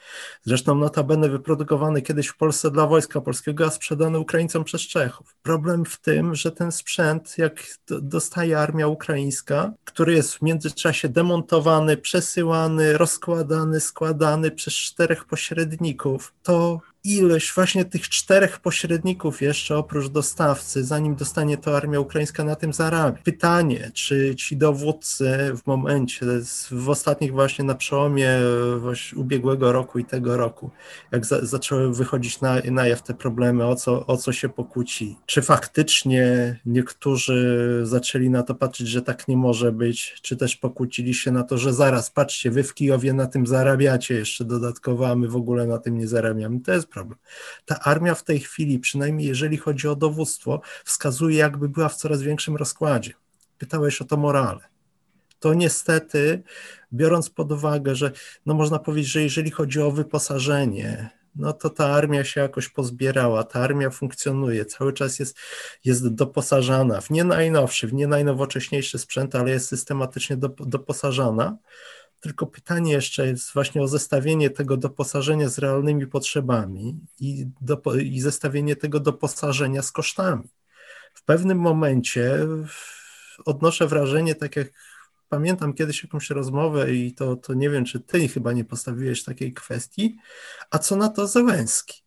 Zresztą 0.43 0.75
notabene 0.75 1.29
wyprodukowane 1.29 2.01
kiedyś 2.01 2.27
w 2.27 2.37
Polsce 2.37 2.71
dla 2.71 2.87
Wojska 2.87 3.21
Polskiego, 3.21 3.65
a 3.65 3.69
sprzedane 3.69 4.19
Ukraińcom 4.19 4.63
przez 4.63 4.81
Czechów. 4.81 5.35
Problem 5.41 5.85
w 5.85 6.01
tym, 6.01 6.35
że 6.35 6.51
ten 6.51 6.71
sprzęt, 6.71 7.37
jak 7.37 7.63
dostaje 7.87 8.59
armia 8.59 8.87
ukraińska, 8.87 9.73
który 9.85 10.13
jest 10.13 10.33
w 10.33 10.41
międzyczasie 10.41 11.09
demontowany, 11.09 11.97
przesyłany, 11.97 12.97
rozkładany, 12.97 13.79
składany 13.79 14.51
przez 14.51 14.73
czterech 14.73 15.25
pośredników, 15.25 16.33
to 16.43 16.81
ilość 17.03 17.53
właśnie 17.53 17.85
tych 17.85 18.09
czterech 18.09 18.59
pośredników 18.59 19.41
jeszcze 19.41 19.77
oprócz 19.77 20.07
dostawcy, 20.07 20.83
zanim 20.83 21.15
dostanie 21.15 21.57
to 21.57 21.77
armia 21.77 21.99
ukraińska 21.99 22.43
na 22.43 22.55
tym 22.55 22.73
zarabia. 22.73 23.19
Pytanie, 23.23 23.91
czy 23.93 24.35
ci 24.35 24.57
dowódcy 24.57 25.51
w 25.63 25.67
momencie, 25.67 26.25
w 26.71 26.89
ostatnich 26.89 27.31
właśnie 27.31 27.65
na 27.65 27.75
przełomie 27.75 28.29
ubiegłego 29.15 29.71
roku 29.71 29.99
i 29.99 30.05
tego 30.05 30.37
roku, 30.37 30.71
jak 31.11 31.25
za, 31.25 31.45
zaczęły 31.45 31.93
wychodzić 31.93 32.41
na, 32.41 32.55
na 32.71 32.87
jaw 32.87 33.03
te 33.03 33.13
problemy, 33.13 33.65
o 33.65 33.75
co, 33.75 34.05
o 34.05 34.17
co 34.17 34.31
się 34.31 34.49
pokłóci, 34.49 35.17
czy 35.25 35.41
faktycznie 35.41 36.59
niektórzy 36.65 37.79
zaczęli 37.83 38.29
na 38.29 38.43
to 38.43 38.55
patrzeć, 38.55 38.87
że 38.87 39.01
tak 39.01 39.27
nie 39.27 39.37
może 39.37 39.71
być, 39.71 40.19
czy 40.21 40.37
też 40.37 40.55
pokłócili 40.55 41.13
się 41.13 41.31
na 41.31 41.43
to, 41.43 41.57
że 41.57 41.73
zaraz, 41.73 42.11
patrzcie, 42.11 42.51
wy 42.51 42.63
w 42.63 42.73
Kijowie 42.73 43.13
na 43.13 43.27
tym 43.27 43.47
zarabiacie 43.47 44.15
jeszcze 44.15 44.45
dodatkowo, 44.45 45.09
a 45.09 45.15
my 45.15 45.27
w 45.27 45.35
ogóle 45.35 45.67
na 45.67 45.77
tym 45.77 45.97
nie 45.97 46.07
zarabiamy. 46.07 46.59
To 46.59 46.71
jest 46.71 46.88
problem. 46.89 47.19
Ta 47.65 47.79
armia 47.79 48.15
w 48.15 48.23
tej 48.23 48.39
chwili, 48.39 48.79
przynajmniej 48.79 49.27
jeżeli 49.27 49.57
chodzi 49.57 49.87
o 49.87 49.95
dowództwo, 49.95 50.61
wskazuje, 50.85 51.37
jakby 51.37 51.69
była 51.69 51.89
w 51.89 51.95
coraz 51.95 52.21
większym 52.21 52.55
rozkładzie. 52.55 53.13
Pytałeś 53.57 54.01
o 54.01 54.05
to 54.05 54.17
morale. 54.17 54.59
To 55.39 55.53
niestety, 55.53 56.43
biorąc 56.93 57.29
pod 57.29 57.51
uwagę, 57.51 57.95
że 57.95 58.11
no 58.45 58.53
można 58.53 58.79
powiedzieć, 58.79 59.11
że 59.11 59.21
jeżeli 59.21 59.51
chodzi 59.51 59.81
o 59.81 59.91
wyposażenie, 59.91 61.09
no 61.35 61.53
to 61.53 61.69
ta 61.69 61.85
armia 61.85 62.23
się 62.23 62.41
jakoś 62.41 62.69
pozbierała, 62.69 63.43
ta 63.43 63.59
armia 63.59 63.89
funkcjonuje, 63.89 64.65
cały 64.65 64.93
czas 64.93 65.19
jest, 65.19 65.37
jest 65.85 66.07
doposażana 66.07 67.01
w 67.01 67.09
nie 67.09 67.23
najnowszy, 67.23 67.87
w 67.87 67.93
nie 67.93 68.07
najnowocześniejszy 68.07 68.99
sprzęt, 68.99 69.35
ale 69.35 69.51
jest 69.51 69.67
systematycznie 69.67 70.37
doposażana. 70.59 71.57
Tylko 72.19 72.47
pytanie 72.47 72.91
jeszcze 72.91 73.27
jest 73.27 73.53
właśnie 73.53 73.81
o 73.81 73.87
zestawienie 73.87 74.49
tego 74.49 74.77
doposażenia 74.77 75.49
z 75.49 75.57
realnymi 75.57 76.07
potrzebami 76.07 76.99
i, 77.19 77.47
do, 77.61 77.81
i 78.01 78.19
zestawienie 78.19 78.75
tego 78.75 78.99
doposażenia 78.99 79.81
z 79.81 79.91
kosztami. 79.91 80.49
W 81.13 81.23
pewnym 81.23 81.59
momencie 81.59 82.47
odnoszę 83.45 83.87
wrażenie, 83.87 84.35
tak 84.35 84.55
jak 84.55 84.67
pamiętam 85.29 85.73
kiedyś 85.73 86.03
jakąś 86.03 86.29
rozmowę 86.29 86.93
i 86.93 87.13
to, 87.13 87.35
to 87.35 87.53
nie 87.53 87.69
wiem, 87.69 87.85
czy 87.85 87.99
ty 87.99 88.27
chyba 88.27 88.53
nie 88.53 88.65
postawiłeś 88.65 89.23
takiej 89.23 89.53
kwestii, 89.53 90.17
a 90.71 90.79
co 90.79 90.95
na 90.95 91.09
to 91.09 91.27
Zełenski? 91.27 92.01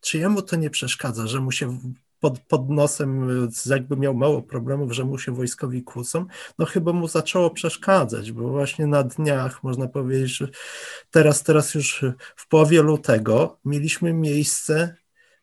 Czy 0.00 0.18
jemu 0.18 0.42
to 0.42 0.56
nie 0.56 0.70
przeszkadza, 0.70 1.26
że 1.26 1.40
mu 1.40 1.52
się 1.52 1.80
pod, 2.20 2.38
pod 2.38 2.70
nosem 2.70 3.28
jakby 3.66 3.96
miał 3.96 4.14
mało 4.14 4.42
problemów, 4.42 4.92
że 4.92 5.04
mu 5.04 5.18
się 5.18 5.34
wojskowi 5.34 5.82
kłócą, 5.82 6.26
no 6.58 6.66
chyba 6.66 6.92
mu 6.92 7.08
zaczęło 7.08 7.50
przeszkadzać, 7.50 8.32
bo 8.32 8.48
właśnie 8.48 8.86
na 8.86 9.02
dniach, 9.02 9.62
można 9.62 9.88
powiedzieć, 9.88 10.36
że 10.36 10.48
teraz, 11.10 11.42
teraz 11.42 11.74
już 11.74 12.04
w 12.36 12.48
połowie 12.48 12.82
lutego 12.82 13.58
mieliśmy 13.64 14.12
miejsce, 14.12 14.96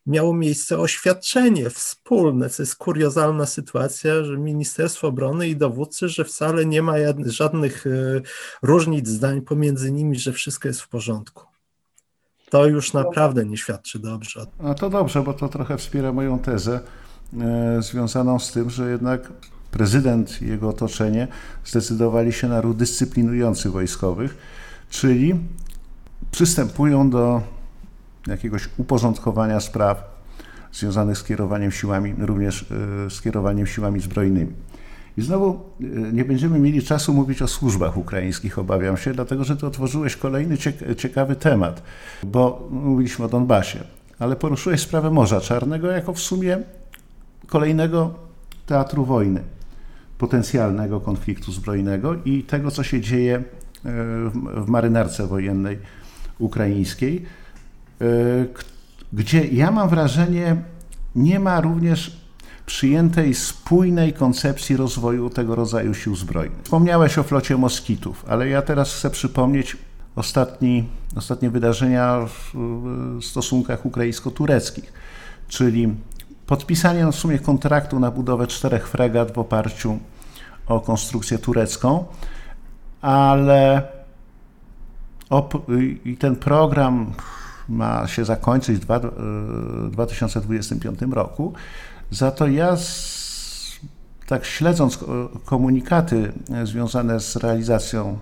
miało 0.05 0.33
miejsce 0.33 0.77
oświadczenie 0.79 1.69
wspólne, 1.69 2.49
co 2.49 2.63
jest 2.63 2.75
kuriozalna 2.75 3.45
sytuacja, 3.45 4.23
że 4.23 4.37
Ministerstwo 4.37 5.07
Obrony 5.07 5.47
i 5.47 5.55
dowódcy, 5.55 6.09
że 6.09 6.25
wcale 6.25 6.65
nie 6.65 6.81
ma 6.81 6.93
żadnych 7.25 7.87
e, 7.87 8.21
różnic 8.61 9.07
zdań 9.07 9.41
pomiędzy 9.41 9.91
nimi, 9.91 10.19
że 10.19 10.33
wszystko 10.33 10.67
jest 10.67 10.81
w 10.81 10.89
porządku 10.89 11.52
to 12.53 12.67
już 12.67 12.93
naprawdę 12.93 13.45
nie 13.45 13.57
świadczy 13.57 13.99
dobrze. 13.99 14.45
A 14.63 14.73
to 14.73 14.89
dobrze, 14.89 15.23
bo 15.23 15.33
to 15.33 15.49
trochę 15.49 15.77
wspiera 15.77 16.13
moją 16.13 16.39
tezę 16.39 16.79
e, 17.41 17.81
związaną 17.81 18.39
z 18.39 18.51
tym, 18.51 18.69
że 18.69 18.91
jednak 18.91 19.31
prezydent 19.71 20.41
i 20.41 20.47
jego 20.47 20.69
otoczenie 20.69 21.27
zdecydowali 21.65 22.33
się 22.33 22.47
na 22.47 22.61
ruch 22.61 22.75
dyscyplinujący 22.75 23.69
wojskowych, 23.69 24.37
czyli 24.89 25.35
przystępują 26.31 27.09
do 27.09 27.41
jakiegoś 28.27 28.69
uporządkowania 28.77 29.59
spraw 29.59 30.03
związanych 30.71 31.17
z 31.17 31.23
kierowaniem 31.23 31.71
siłami, 31.71 32.15
również 32.17 32.65
e, 33.05 33.09
z 33.09 33.21
kierowaniem 33.21 33.67
siłami 33.67 33.99
zbrojnymi. 33.99 34.53
I 35.17 35.21
znowu 35.21 35.49
e, 35.49 35.85
nie 36.13 36.25
będziemy 36.25 36.59
mieli 36.59 36.83
czasu 36.83 37.13
mówić 37.13 37.41
o 37.41 37.47
służbach 37.47 37.97
ukraińskich, 37.97 38.59
obawiam 38.59 38.97
się, 38.97 39.13
dlatego 39.13 39.43
że 39.43 39.55
to 39.55 39.67
otworzyłeś 39.67 40.15
kolejny 40.15 40.57
ciekawy 40.97 41.35
temat, 41.35 41.83
bo 42.23 42.67
mówiliśmy 42.71 43.25
o 43.25 43.27
Donbasie, 43.27 43.79
ale 44.19 44.35
poruszyłeś 44.35 44.81
sprawę 44.81 45.11
Morza 45.11 45.41
Czarnego 45.41 45.87
jako 45.87 46.13
w 46.13 46.19
sumie 46.19 46.57
kolejnego 47.47 48.13
teatru 48.65 49.05
wojny, 49.05 49.41
potencjalnego 50.17 50.99
konfliktu 50.99 51.51
zbrojnego 51.51 52.15
i 52.25 52.43
tego, 52.43 52.71
co 52.71 52.83
się 52.83 53.01
dzieje 53.01 53.35
e, 53.35 53.41
w 54.55 54.65
marynarce 54.67 55.27
wojennej 55.27 55.79
ukraińskiej, 56.39 57.25
e, 58.01 58.05
gdzie 59.13 59.47
ja 59.47 59.71
mam 59.71 59.89
wrażenie, 59.89 60.55
nie 61.15 61.39
ma 61.39 61.61
również 61.61 62.22
przyjętej 62.65 63.33
spójnej 63.35 64.13
koncepcji 64.13 64.77
rozwoju 64.77 65.29
tego 65.29 65.55
rodzaju 65.55 65.93
sił 65.93 66.15
zbrojnych. 66.15 66.61
Wspomniałeś 66.63 67.17
o 67.17 67.23
flocie 67.23 67.57
moskitów, 67.57 68.25
ale 68.27 68.49
ja 68.49 68.61
teraz 68.61 68.95
chcę 68.95 69.09
przypomnieć 69.09 69.77
ostatni, 70.15 70.87
ostatnie 71.15 71.49
wydarzenia 71.49 72.19
w 72.25 72.53
stosunkach 73.21 73.85
ukraińsko-tureckich, 73.85 74.93
czyli 75.47 75.95
podpisanie 76.47 77.07
w 77.07 77.15
sumie 77.15 77.39
kontraktu 77.39 77.99
na 77.99 78.11
budowę 78.11 78.47
czterech 78.47 78.87
fregat 78.87 79.31
w 79.31 79.39
oparciu 79.39 79.99
o 80.67 80.79
konstrukcję 80.81 81.37
turecką, 81.37 82.05
ale 83.01 83.83
i 86.05 86.17
ten 86.17 86.35
program 86.35 87.13
ma 87.69 88.07
się 88.07 88.25
zakończyć 88.25 88.79
w 88.79 89.89
2025 89.91 90.99
roku. 91.11 91.53
Za 92.13 92.31
to 92.31 92.47
ja 92.47 92.77
tak 94.27 94.45
śledząc 94.45 94.99
komunikaty 95.45 96.31
związane 96.63 97.19
z 97.19 97.35
realizacją 97.35 98.17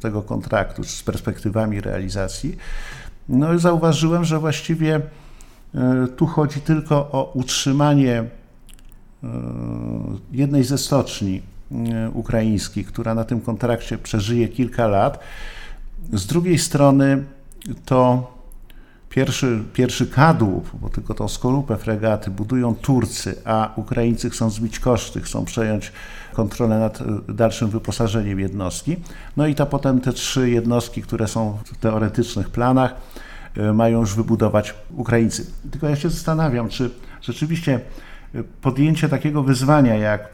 tego 0.00 0.22
kontraktu, 0.22 0.84
z 0.84 1.02
perspektywami 1.02 1.80
realizacji, 1.80 2.56
no 3.28 3.58
zauważyłem, 3.58 4.24
że 4.24 4.38
właściwie 4.38 5.00
tu 6.16 6.26
chodzi 6.26 6.60
tylko 6.60 6.96
o 6.96 7.32
utrzymanie 7.34 8.24
jednej 10.32 10.64
ze 10.64 10.78
stoczni 10.78 11.42
ukraińskich, 12.12 12.86
która 12.86 13.14
na 13.14 13.24
tym 13.24 13.40
kontrakcie 13.40 13.98
przeżyje 13.98 14.48
kilka 14.48 14.86
lat. 14.86 15.18
Z 16.12 16.26
drugiej 16.26 16.58
strony 16.58 17.24
to 17.84 18.30
pierwszy, 19.16 19.62
pierwszy 19.72 20.06
kadłub, 20.06 20.70
bo 20.80 20.88
tylko 20.88 21.14
tą 21.14 21.28
skorupę 21.28 21.76
fregaty 21.76 22.30
budują 22.30 22.74
Turcy, 22.74 23.34
a 23.44 23.72
Ukraińcy 23.76 24.30
chcą 24.30 24.50
zbić 24.50 24.78
koszty, 24.80 25.20
chcą 25.20 25.44
przejąć 25.44 25.92
kontrolę 26.32 26.78
nad 26.78 27.00
e, 27.00 27.04
dalszym 27.28 27.70
wyposażeniem 27.70 28.40
jednostki. 28.40 28.96
No 29.36 29.46
i 29.46 29.54
to 29.54 29.66
potem 29.66 30.00
te 30.00 30.12
trzy 30.12 30.50
jednostki, 30.50 31.02
które 31.02 31.28
są 31.28 31.58
w 31.64 31.76
teoretycznych 31.76 32.50
planach, 32.50 32.94
e, 33.56 33.72
mają 33.72 34.00
już 34.00 34.14
wybudować 34.14 34.74
Ukraińcy. 34.96 35.46
Tylko 35.70 35.88
ja 35.88 35.96
się 35.96 36.10
zastanawiam, 36.10 36.68
czy 36.68 36.90
rzeczywiście 37.22 37.80
e, 38.34 38.42
podjęcie 38.42 39.08
takiego 39.08 39.42
wyzwania 39.42 39.94
jak 39.94 40.30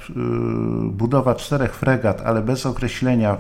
budowa 0.85 1.35
czterech 1.35 1.75
fregat, 1.75 2.23
ale 2.25 2.43
bez 2.43 2.67
określenia 2.67 3.37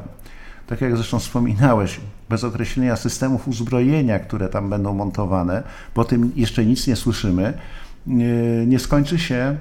tak 0.66 0.81
jak 0.81 0.96
zresztą 0.96 1.18
wspominałeś, 1.18 2.00
bez 2.33 2.45
określenia 2.45 2.97
systemów 2.97 3.49
uzbrojenia, 3.49 4.18
które 4.18 4.49
tam 4.49 4.71
będą 4.71 4.95
montowane, 4.95 5.62
po 5.95 6.05
tym 6.05 6.33
jeszcze 6.37 6.66
nic 6.66 6.87
nie 6.87 6.97
słyszymy, 6.97 7.59
nie 8.66 8.79
skończy 8.79 9.18
się, 9.18 9.57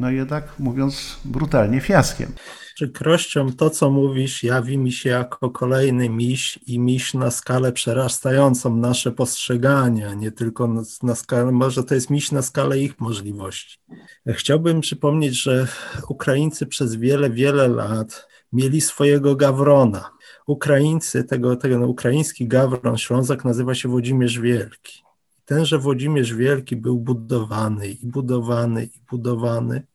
no 0.00 0.10
jednak 0.10 0.44
mówiąc 0.58 1.20
brutalnie, 1.24 1.80
fiaskiem. 1.80 2.32
Przykrością 2.74 3.52
to, 3.52 3.70
co 3.70 3.90
mówisz, 3.90 4.42
jawi 4.42 4.78
mi 4.78 4.92
się 4.92 5.10
jako 5.10 5.50
kolejny 5.50 6.08
miś 6.08 6.58
i 6.66 6.78
miś 6.78 7.14
na 7.14 7.30
skalę 7.30 7.72
przerastającą 7.72 8.76
nasze 8.76 9.12
postrzegania, 9.12 10.14
nie 10.14 10.32
tylko 10.32 10.66
na, 10.66 10.82
na 11.02 11.14
skalę, 11.14 11.52
może 11.52 11.84
to 11.84 11.94
jest 11.94 12.10
miś 12.10 12.32
na 12.32 12.42
skalę 12.42 12.78
ich 12.78 13.00
możliwości. 13.00 13.78
Chciałbym 14.26 14.80
przypomnieć, 14.80 15.42
że 15.42 15.66
Ukraińcy 16.08 16.66
przez 16.66 16.94
wiele, 16.94 17.30
wiele 17.30 17.68
lat 17.68 18.28
mieli 18.52 18.80
swojego 18.80 19.36
Gawrona, 19.36 20.10
Ukraińcy, 20.50 21.24
tego, 21.24 21.56
tego 21.56 21.78
no, 21.78 21.86
ukraiński 21.86 22.48
gawron 22.48 22.98
Ślązak 22.98 23.44
nazywa 23.44 23.74
się 23.74 23.88
Włodzimierz 23.88 24.38
Wielki. 24.38 25.02
Tenże 25.44 25.78
Włodzimierz 25.78 26.34
Wielki 26.34 26.76
był 26.76 26.98
budowany 26.98 27.88
i 27.88 28.06
budowany 28.06 28.84
i 28.84 29.00
budowany. 29.10 29.86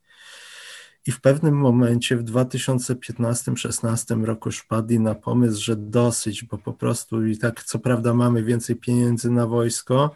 I 1.08 1.12
w 1.12 1.22
pewnym 1.22 1.58
momencie 1.58 2.18
w 2.18 2.24
2015-16 2.24 4.24
roku 4.24 4.50
już 4.50 4.58
wpadli 4.58 5.00
na 5.00 5.16
pomysł, 5.16 5.64
że 5.64 5.76
dosyć, 5.76 6.44
bo 6.44 6.58
po 6.58 6.74
prostu 6.74 7.26
i 7.26 7.38
tak 7.38 7.64
co 7.64 7.80
prawda 7.80 8.14
mamy 8.14 8.44
więcej 8.44 8.76
pieniędzy 8.76 9.32
na 9.32 9.48
wojsko, 9.48 10.12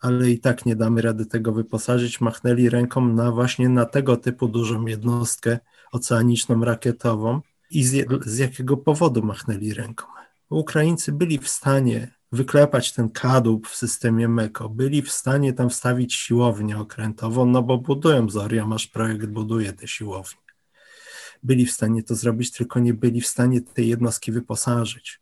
ale 0.00 0.30
i 0.30 0.40
tak 0.40 0.66
nie 0.66 0.76
damy 0.76 1.02
rady 1.02 1.26
tego 1.26 1.52
wyposażyć. 1.52 2.20
Machnęli 2.20 2.68
ręką 2.68 3.08
na 3.08 3.32
właśnie 3.32 3.68
na 3.68 3.84
tego 3.84 4.16
typu 4.16 4.48
dużą 4.48 4.86
jednostkę 4.86 5.58
oceaniczną 5.92 6.64
rakietową 6.64 7.40
i 7.70 7.84
z, 7.84 8.06
z 8.26 8.38
jakiego 8.38 8.76
powodu 8.76 9.22
machnęli 9.22 9.74
ręką. 9.74 10.06
Ukraińcy 10.50 11.12
byli 11.12 11.38
w 11.38 11.48
stanie 11.48 12.14
wyklepać 12.32 12.92
ten 12.92 13.08
kadłub 13.08 13.68
w 13.68 13.76
systemie 13.76 14.28
MEKO, 14.28 14.68
byli 14.68 15.02
w 15.02 15.12
stanie 15.12 15.52
tam 15.52 15.70
wstawić 15.70 16.14
siłownię 16.14 16.78
okrętową, 16.78 17.46
no 17.46 17.62
bo 17.62 17.78
budują 17.78 18.30
Zoria, 18.30 18.66
masz 18.66 18.86
projekt, 18.86 19.26
buduje 19.26 19.72
te 19.72 19.88
siłownie. 19.88 20.40
Byli 21.42 21.66
w 21.66 21.72
stanie 21.72 22.02
to 22.02 22.14
zrobić, 22.14 22.52
tylko 22.52 22.80
nie 22.80 22.94
byli 22.94 23.20
w 23.20 23.26
stanie 23.26 23.60
tej 23.60 23.88
jednostki 23.88 24.32
wyposażyć 24.32 25.20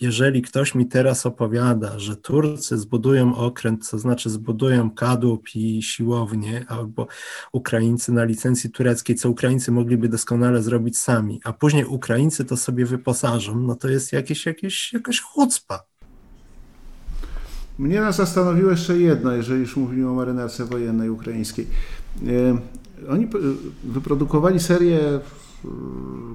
jeżeli 0.00 0.42
ktoś 0.42 0.74
mi 0.74 0.86
teraz 0.86 1.26
opowiada, 1.26 1.98
że 1.98 2.16
Turcy 2.16 2.78
zbudują 2.78 3.36
okręt, 3.36 3.90
to 3.90 3.98
znaczy 3.98 4.30
zbudują 4.30 4.90
kadłub 4.90 5.54
i 5.54 5.82
siłownię, 5.82 6.64
albo 6.68 7.06
Ukraińcy 7.52 8.12
na 8.12 8.24
licencji 8.24 8.70
tureckiej, 8.70 9.16
co 9.16 9.30
Ukraińcy 9.30 9.72
mogliby 9.72 10.08
doskonale 10.08 10.62
zrobić 10.62 10.98
sami, 10.98 11.40
a 11.44 11.52
później 11.52 11.84
Ukraińcy 11.84 12.44
to 12.44 12.56
sobie 12.56 12.86
wyposażą, 12.86 13.60
no 13.60 13.74
to 13.74 13.88
jest 13.88 14.12
jakieś, 14.12 14.46
jakieś, 14.46 14.92
jakaś 14.92 15.20
chucpa. 15.20 15.82
Mnie 17.78 18.00
nas 18.00 18.16
zastanowiło 18.16 18.70
jeszcze 18.70 18.98
jedno, 18.98 19.32
jeżeli 19.32 19.60
już 19.60 19.76
mówimy 19.76 20.10
o 20.10 20.14
marynarce 20.14 20.64
wojennej 20.64 21.10
ukraińskiej. 21.10 21.66
E, 22.26 22.58
oni 23.08 23.28
wyprodukowali 23.84 24.60
serię 24.60 25.20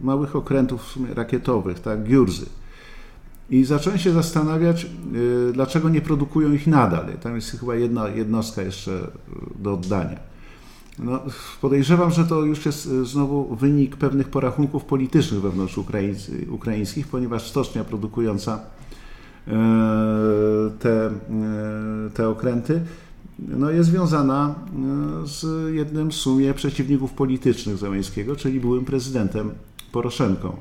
małych 0.03 0.35
okrętów 0.35 0.95
rakietowych, 1.15 1.79
tak, 1.79 2.03
Giurzy 2.03 2.45
i 3.51 3.63
zacząłem 3.63 3.99
się 3.99 4.11
zastanawiać, 4.11 4.85
y, 5.49 5.53
dlaczego 5.53 5.89
nie 5.89 6.01
produkują 6.01 6.51
ich 6.51 6.67
nadal. 6.67 7.05
Tam 7.21 7.35
jest 7.35 7.59
chyba 7.59 7.75
jedna 7.75 8.07
jednostka 8.07 8.61
jeszcze 8.61 8.91
y, 8.91 9.63
do 9.63 9.73
oddania. 9.73 10.19
No, 10.99 11.19
podejrzewam, 11.61 12.11
że 12.11 12.25
to 12.25 12.41
już 12.41 12.65
jest 12.65 12.85
y, 12.85 13.05
znowu 13.05 13.55
wynik 13.55 13.95
pewnych 13.95 14.29
porachunków 14.29 14.85
politycznych 14.85 15.41
wewnątrz 15.41 15.77
ukraińskich, 16.49 17.07
ponieważ 17.07 17.49
stocznia 17.49 17.83
produkująca 17.83 18.59
te, 20.79 21.11
te 22.13 22.29
okręty 22.29 22.81
no, 23.39 23.69
jest 23.69 23.89
związana 23.89 24.55
z 25.25 25.45
jednym 25.75 26.11
z 26.11 26.15
sumie 26.15 26.53
przeciwników 26.53 27.13
politycznych 27.13 27.77
Załęskiego, 27.77 28.35
czyli 28.35 28.59
byłym 28.59 28.85
prezydentem 28.85 29.51
Poroszenką. 29.91 30.57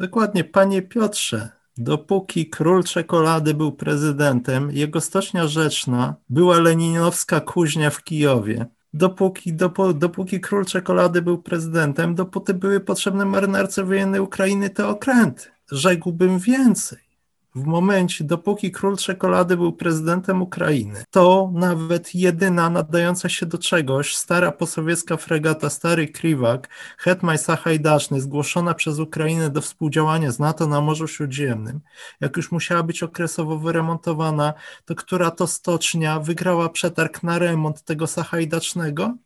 Dokładnie, 0.00 0.44
panie 0.44 0.82
Piotrze. 0.82 1.57
Dopóki 1.80 2.46
król 2.46 2.84
czekolady 2.84 3.54
był 3.54 3.72
prezydentem, 3.72 4.70
jego 4.70 5.00
stocznia 5.00 5.46
rzeczna 5.46 6.14
była 6.28 6.60
leninowska 6.60 7.40
kuźnia 7.40 7.90
w 7.90 8.04
Kijowie. 8.04 8.66
Dopóki, 8.94 9.54
dopóki 9.94 10.40
król 10.40 10.64
czekolady 10.64 11.22
był 11.22 11.42
prezydentem, 11.42 12.14
dopóty 12.14 12.54
były 12.54 12.80
potrzebne 12.80 13.24
marynarce 13.24 13.84
wojennej 13.84 14.20
Ukrainy 14.20 14.70
te 14.70 14.88
okręty. 14.88 15.44
Rzekłbym 15.72 16.38
więcej 16.38 17.07
w 17.54 17.64
momencie, 17.64 18.24
dopóki 18.24 18.70
król 18.70 18.96
czekolady 18.96 19.56
był 19.56 19.72
prezydentem 19.72 20.42
Ukrainy, 20.42 21.04
to 21.10 21.50
nawet 21.54 22.14
jedyna 22.14 22.70
nadająca 22.70 23.28
się 23.28 23.46
do 23.46 23.58
czegoś 23.58 24.16
stara 24.16 24.52
posowiecka 24.52 25.16
fregata 25.16 25.70
Stary 25.70 26.08
Kriwak, 26.08 26.68
Hetman 26.98 27.38
Sahajdaczny, 27.38 28.20
zgłoszona 28.20 28.74
przez 28.74 28.98
Ukrainę 28.98 29.50
do 29.50 29.60
współdziałania 29.60 30.30
z 30.30 30.38
NATO 30.38 30.66
na 30.66 30.80
Morzu 30.80 31.08
Śródziemnym, 31.08 31.80
jak 32.20 32.36
już 32.36 32.52
musiała 32.52 32.82
być 32.82 33.02
okresowo 33.02 33.58
wyremontowana, 33.58 34.54
to 34.84 34.94
która 34.94 35.30
to 35.30 35.46
stocznia 35.46 36.20
wygrała 36.20 36.68
przetarg 36.68 37.22
na 37.22 37.38
remont 37.38 37.82
tego 37.82 38.06
Sahajdacznego? 38.06 39.16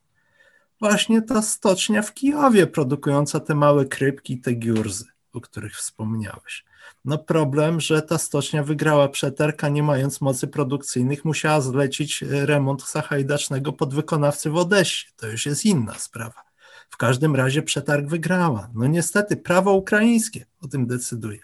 Właśnie 0.80 1.22
ta 1.22 1.42
stocznia 1.42 2.02
w 2.02 2.14
Kijowie 2.14 2.66
produkująca 2.66 3.40
te 3.40 3.54
małe 3.54 3.84
krypki, 3.84 4.40
te 4.40 4.52
giurzy, 4.52 5.04
o 5.32 5.40
których 5.40 5.76
wspomniałeś. 5.76 6.64
No 7.04 7.18
problem, 7.18 7.80
że 7.80 8.02
ta 8.02 8.18
stocznia 8.18 8.62
wygrała 8.62 9.08
przetarg, 9.08 9.64
a 9.64 9.68
nie 9.68 9.82
mając 9.82 10.20
mocy 10.20 10.46
produkcyjnych 10.46 11.24
musiała 11.24 11.60
zlecić 11.60 12.22
e, 12.22 12.46
remont 12.46 12.82
sachajdacznego 12.82 13.72
podwykonawcy 13.72 14.50
w 14.50 14.56
Odessie. 14.56 15.06
To 15.16 15.26
już 15.26 15.46
jest 15.46 15.64
inna 15.64 15.94
sprawa. 15.94 16.42
W 16.90 16.96
każdym 16.96 17.36
razie 17.36 17.62
przetarg 17.62 18.06
wygrała. 18.06 18.70
No 18.74 18.86
niestety 18.86 19.36
prawo 19.36 19.72
ukraińskie 19.72 20.46
o 20.60 20.68
tym 20.68 20.86
decyduje. 20.86 21.40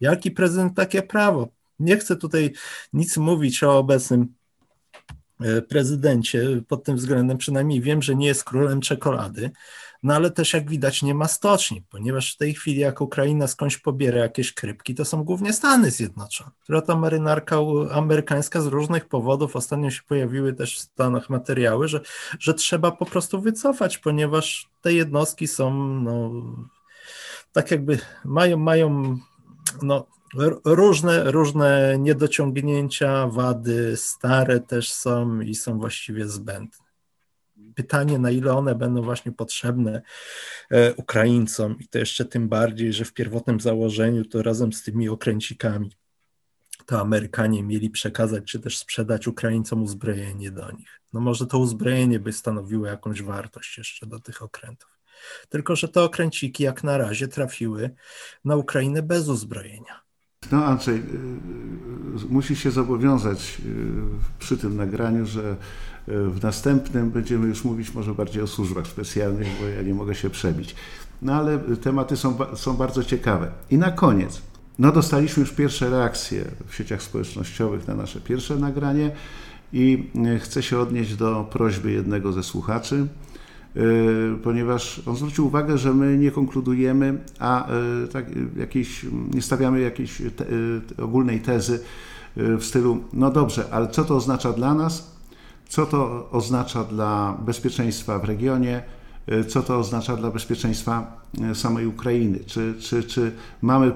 Jaki 0.00 0.30
prezydent 0.30 0.76
takie 0.76 1.02
prawo? 1.02 1.48
Nie 1.78 1.96
chcę 1.96 2.16
tutaj 2.16 2.52
nic 2.92 3.16
mówić 3.16 3.62
o 3.62 3.78
obecnym 3.78 4.34
e, 5.40 5.62
prezydencie 5.62 6.62
pod 6.68 6.84
tym 6.84 6.96
względem, 6.96 7.38
przynajmniej 7.38 7.80
wiem, 7.80 8.02
że 8.02 8.14
nie 8.14 8.26
jest 8.26 8.44
królem 8.44 8.80
czekolady, 8.80 9.50
no 10.02 10.14
ale 10.14 10.30
też 10.30 10.52
jak 10.52 10.70
widać 10.70 11.02
nie 11.02 11.14
ma 11.14 11.28
stoczni, 11.28 11.82
ponieważ 11.90 12.34
w 12.34 12.36
tej 12.36 12.54
chwili 12.54 12.80
jak 12.80 13.00
Ukraina 13.00 13.46
skądś 13.46 13.76
pobiera 13.76 14.18
jakieś 14.18 14.52
krypki, 14.52 14.94
to 14.94 15.04
są 15.04 15.24
głównie 15.24 15.52
Stany 15.52 15.90
Zjednoczone. 15.90 16.50
Ta 16.86 16.96
marynarka 16.96 17.56
amerykańska 17.92 18.60
z 18.60 18.66
różnych 18.66 19.08
powodów, 19.08 19.56
ostatnio 19.56 19.90
się 19.90 20.02
pojawiły 20.08 20.52
też 20.52 20.76
w 20.76 20.80
Stanach 20.80 21.30
materiały, 21.30 21.88
że, 21.88 22.00
że 22.38 22.54
trzeba 22.54 22.90
po 22.90 23.06
prostu 23.06 23.40
wycofać, 23.40 23.98
ponieważ 23.98 24.68
te 24.82 24.92
jednostki 24.92 25.48
są 25.48 25.74
no, 26.00 26.30
tak 27.52 27.70
jakby 27.70 27.98
mają, 28.24 28.56
mają 28.56 29.18
no, 29.82 30.06
różne, 30.64 31.30
różne 31.30 31.96
niedociągnięcia, 31.98 33.26
wady, 33.26 33.96
stare 33.96 34.60
też 34.60 34.92
są 34.92 35.40
i 35.40 35.54
są 35.54 35.78
właściwie 35.78 36.28
zbędne 36.28 36.85
pytanie, 37.76 38.18
na 38.18 38.30
ile 38.30 38.54
one 38.54 38.74
będą 38.74 39.02
właśnie 39.02 39.32
potrzebne 39.32 40.02
e, 40.70 40.94
Ukraińcom 40.94 41.76
i 41.80 41.88
to 41.88 41.98
jeszcze 41.98 42.24
tym 42.24 42.48
bardziej, 42.48 42.92
że 42.92 43.04
w 43.04 43.12
pierwotnym 43.12 43.60
założeniu 43.60 44.24
to 44.24 44.42
razem 44.42 44.72
z 44.72 44.82
tymi 44.82 45.08
okręcikami 45.08 45.90
to 46.86 47.00
Amerykanie 47.00 47.62
mieli 47.62 47.90
przekazać, 47.90 48.44
czy 48.44 48.60
też 48.60 48.78
sprzedać 48.78 49.26
Ukraińcom 49.26 49.82
uzbrojenie 49.82 50.50
do 50.50 50.70
nich. 50.70 51.00
No 51.12 51.20
może 51.20 51.46
to 51.46 51.58
uzbrojenie 51.58 52.20
by 52.20 52.32
stanowiło 52.32 52.86
jakąś 52.86 53.22
wartość 53.22 53.78
jeszcze 53.78 54.06
do 54.06 54.20
tych 54.20 54.42
okrętów. 54.42 54.90
Tylko, 55.48 55.76
że 55.76 55.88
te 55.88 56.02
okręciki 56.02 56.62
jak 56.62 56.84
na 56.84 56.98
razie 56.98 57.28
trafiły 57.28 57.90
na 58.44 58.56
Ukrainę 58.56 59.02
bez 59.02 59.28
uzbrojenia. 59.28 60.05
No 60.52 60.64
Andrzej, 60.64 60.94
y, 60.94 60.98
y, 60.98 62.28
musi 62.28 62.56
się 62.56 62.70
zobowiązać 62.70 63.62
y, 63.66 63.90
przy 64.38 64.56
tym 64.56 64.76
nagraniu, 64.76 65.26
że 65.26 65.56
w 66.08 66.42
następnym 66.42 67.10
będziemy 67.10 67.46
już 67.46 67.64
mówić 67.64 67.94
może 67.94 68.14
bardziej 68.14 68.42
o 68.42 68.46
służbach 68.46 68.86
specjalnych, 68.86 69.48
bo 69.60 69.66
ja 69.66 69.82
nie 69.82 69.94
mogę 69.94 70.14
się 70.14 70.30
przebić. 70.30 70.74
No 71.22 71.34
ale 71.34 71.58
tematy 71.58 72.16
są, 72.16 72.38
są 72.54 72.76
bardzo 72.76 73.04
ciekawe. 73.04 73.50
I 73.70 73.78
na 73.78 73.90
koniec, 73.90 74.42
no 74.78 74.92
dostaliśmy 74.92 75.40
już 75.40 75.52
pierwsze 75.52 75.90
reakcje 75.90 76.44
w 76.66 76.74
sieciach 76.74 77.02
społecznościowych 77.02 77.88
na 77.88 77.94
nasze 77.94 78.20
pierwsze 78.20 78.56
nagranie 78.56 79.10
i 79.72 80.10
chcę 80.40 80.62
się 80.62 80.78
odnieść 80.78 81.14
do 81.14 81.48
prośby 81.52 81.92
jednego 81.92 82.32
ze 82.32 82.42
słuchaczy, 82.42 83.06
ponieważ 84.42 85.02
on 85.06 85.16
zwrócił 85.16 85.46
uwagę, 85.46 85.78
że 85.78 85.94
my 85.94 86.18
nie 86.18 86.30
konkludujemy, 86.30 87.18
a 87.38 87.68
tak, 88.12 88.26
jakiejś, 88.56 89.06
nie 89.34 89.42
stawiamy 89.42 89.80
jakiejś 89.80 90.22
te, 90.36 90.44
ogólnej 91.02 91.40
tezy 91.40 91.80
w 92.36 92.64
stylu, 92.64 93.04
no 93.12 93.30
dobrze, 93.30 93.64
ale 93.70 93.88
co 93.88 94.04
to 94.04 94.16
oznacza 94.16 94.52
dla 94.52 94.74
nas, 94.74 95.16
co 95.68 95.86
to 95.86 96.28
oznacza 96.30 96.84
dla 96.84 97.38
bezpieczeństwa 97.46 98.18
w 98.18 98.24
regionie, 98.24 98.82
co 99.48 99.62
to 99.62 99.78
oznacza 99.78 100.16
dla 100.16 100.30
bezpieczeństwa 100.30 101.20
samej 101.54 101.86
Ukrainy, 101.86 102.38
czy, 102.46 102.74
czy, 102.80 103.02
czy 103.02 103.32
mamy 103.62 103.92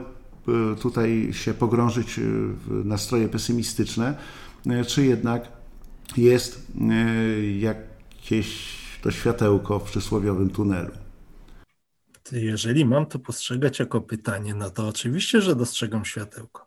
tutaj 0.81 1.29
się 1.33 1.55
pogrążyć 1.55 2.21
w 2.67 2.83
nastroje 2.85 3.29
pesymistyczne, 3.29 4.15
czy 4.87 5.07
jednak 5.07 5.49
jest 6.17 6.67
jakieś 7.59 8.80
to 9.03 9.11
światełko 9.11 9.79
w 9.79 9.83
przysłowiowym 9.83 10.51
tunelu. 10.51 10.91
Jeżeli 12.33 12.85
mam 12.85 13.07
to 13.07 13.19
postrzegać 13.19 13.79
jako 13.79 14.01
pytanie, 14.01 14.55
no 14.55 14.71
to 14.71 14.89
oczywiście, 14.89 15.41
że 15.41 15.57
dostrzegam 15.57 16.05
światełko. 16.05 16.67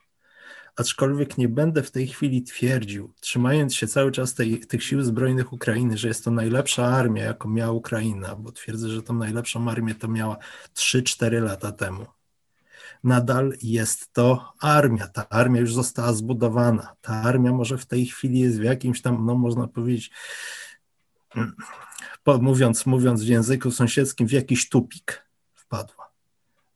Aczkolwiek 0.76 1.38
nie 1.38 1.50
będę 1.50 1.84
w 1.84 1.92
tej 1.92 2.08
chwili 2.08 2.44
twierdził, 2.44 3.14
trzymając 3.20 3.76
się 3.76 3.88
cały 3.88 4.12
czas 4.12 4.34
tej, 4.34 4.60
tych 4.60 4.84
sił 4.84 5.02
zbrojnych 5.02 5.54
Ukrainy, 5.54 5.98
że 5.98 6.08
jest 6.08 6.24
to 6.24 6.32
najlepsza 6.32 6.86
armia, 6.86 7.24
jaką 7.24 7.50
miała 7.50 7.72
Ukraina, 7.72 8.36
bo 8.36 8.52
twierdzę, 8.52 8.90
że 8.90 9.04
tą 9.04 9.14
najlepszą 9.14 9.70
armię 9.70 9.96
to 9.96 10.08
miała 10.08 10.38
3-4 10.76 11.42
lata 11.42 11.72
temu. 11.72 12.06
Nadal 13.04 13.54
jest 13.62 14.14
to 14.14 14.54
armia. 14.62 15.08
Ta 15.08 15.30
armia 15.30 15.62
już 15.62 15.74
została 15.74 16.14
zbudowana. 16.14 16.96
Ta 17.02 17.14
armia 17.14 17.52
może 17.52 17.78
w 17.78 17.86
tej 17.86 18.06
chwili 18.06 18.40
jest 18.40 18.60
w 18.60 18.64
jakimś 18.64 19.02
tam, 19.02 19.26
no 19.26 19.36
można 19.36 19.68
powiedzieć, 19.68 20.12
mówiąc, 22.26 22.86
mówiąc 22.86 23.24
w 23.24 23.28
języku 23.28 23.72
sąsiedzkim, 23.72 24.28
w 24.28 24.32
jakiś 24.32 24.70
tupik 24.70 25.24
wpadła. 25.54 26.10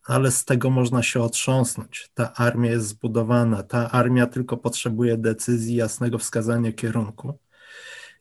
Ale 0.06 0.32
z 0.32 0.46
tego 0.46 0.70
można 0.70 1.04
się 1.04 1.22
otrząsnąć. 1.22 2.10
Ta 2.14 2.34
armia 2.34 2.72
jest 2.72 2.88
zbudowana, 2.88 3.64
ta 3.64 3.92
armia 3.92 4.28
tylko 4.28 4.58
potrzebuje 4.58 5.18
decyzji, 5.18 5.76
jasnego 5.76 6.18
wskazania 6.18 6.72
kierunku, 6.72 7.38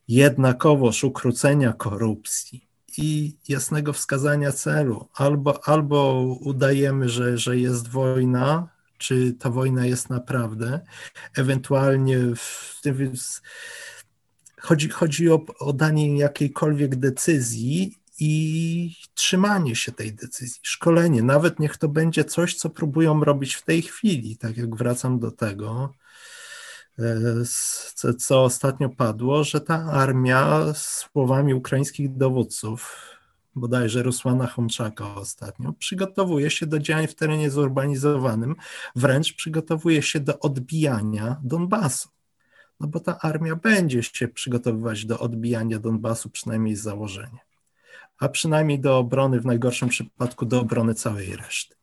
jednakowoż 0.07 1.03
ukrócenia 1.03 1.73
korupcji 1.73 2.67
i 2.97 3.37
jasnego 3.47 3.93
wskazania 3.93 4.51
celu. 4.51 5.09
Albo, 5.13 5.67
albo 5.67 6.21
udajemy, 6.41 7.09
że, 7.09 7.37
że 7.37 7.57
jest 7.57 7.87
wojna, 7.87 8.67
czy 8.97 9.33
ta 9.33 9.49
wojna 9.49 9.85
jest 9.85 10.09
naprawdę, 10.09 10.79
ewentualnie 11.35 12.17
w, 12.35 12.81
w, 12.85 13.41
Chodzi, 14.61 14.89
chodzi 14.89 15.29
o, 15.29 15.45
o 15.59 15.73
danie 15.73 16.17
jakiejkolwiek 16.17 16.95
decyzji 16.95 17.95
i 18.19 18.95
trzymanie 19.13 19.75
się 19.75 19.91
tej 19.91 20.13
decyzji, 20.13 20.59
szkolenie, 20.63 21.23
nawet 21.23 21.59
niech 21.59 21.77
to 21.77 21.89
będzie 21.89 22.25
coś, 22.25 22.55
co 22.55 22.69
próbują 22.69 23.23
robić 23.23 23.55
w 23.55 23.61
tej 23.61 23.81
chwili, 23.81 24.37
tak 24.37 24.57
jak 24.57 24.75
wracam 24.75 25.19
do 25.19 25.31
tego, 25.31 25.93
e, 26.99 28.13
co, 28.17 28.43
ostatnio 28.43 28.89
padło, 28.89 29.43
że 29.43 29.61
ta 29.61 29.85
armia 29.85 30.73
słowami 30.73 31.53
ukraińskich 31.53 32.17
dowódców, 32.17 32.97
bodajże 33.55 34.03
Rusłana 34.03 34.47
Chomczaka 34.47 35.15
ostatnio, 35.15 35.73
przygotowuje 35.73 36.49
się 36.49 36.65
do 36.65 36.79
działań 36.79 37.07
w 37.07 37.15
terenie 37.15 37.49
zurbanizowanym, 37.49 38.55
wręcz 38.95 39.33
przygotowuje 39.33 40.01
się 40.01 40.19
do 40.19 40.39
odbijania 40.39 41.41
Donbasu 41.43 42.16
no 42.79 42.87
bo 42.87 42.99
ta 42.99 43.19
armia 43.19 43.55
będzie 43.55 44.03
się 44.03 44.27
przygotowywać 44.27 45.05
do 45.05 45.19
odbijania 45.19 45.79
Donbasu, 45.79 46.29
przynajmniej 46.29 46.75
z 46.75 46.81
założenia, 46.81 47.39
a 48.19 48.29
przynajmniej 48.29 48.79
do 48.79 48.97
obrony, 48.97 49.39
w 49.39 49.45
najgorszym 49.45 49.89
przypadku 49.89 50.45
do 50.45 50.61
obrony 50.61 50.93
całej 50.93 51.35
reszty. 51.35 51.75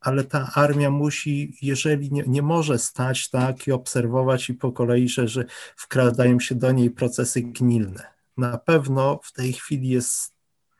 Ale 0.00 0.24
ta 0.24 0.50
armia 0.54 0.90
musi, 0.90 1.56
jeżeli 1.62 2.12
nie, 2.12 2.22
nie 2.26 2.42
może 2.42 2.78
stać 2.78 3.30
tak 3.30 3.66
i 3.66 3.72
obserwować 3.72 4.50
i 4.50 4.54
po 4.54 4.72
kolei, 4.72 5.08
że, 5.08 5.28
że 5.28 5.44
wkradają 5.76 6.40
się 6.40 6.54
do 6.54 6.72
niej 6.72 6.90
procesy 6.90 7.42
gnilne. 7.42 8.06
Na 8.36 8.58
pewno 8.58 9.20
w 9.22 9.32
tej 9.32 9.52
chwili 9.52 9.88
jest 9.88 10.33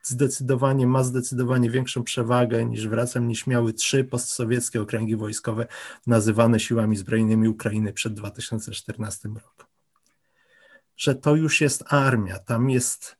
zdecydowanie, 0.04 0.86
ma 0.86 1.04
zdecydowanie 1.04 1.70
większą 1.70 2.04
przewagę 2.04 2.64
niż 2.64 2.88
wracam, 2.88 3.28
niż 3.28 3.46
miały 3.46 3.72
trzy 3.72 4.04
postsowieckie 4.04 4.82
okręgi 4.82 5.16
wojskowe 5.16 5.66
nazywane 6.06 6.60
siłami 6.60 6.96
zbrojnymi 6.96 7.48
Ukrainy 7.48 7.92
przed 7.92 8.14
2014 8.14 9.28
rokiem. 9.28 9.66
Że 10.96 11.14
to 11.14 11.36
już 11.36 11.60
jest 11.60 11.84
armia, 11.92 12.38
tam 12.38 12.70
jest 12.70 13.16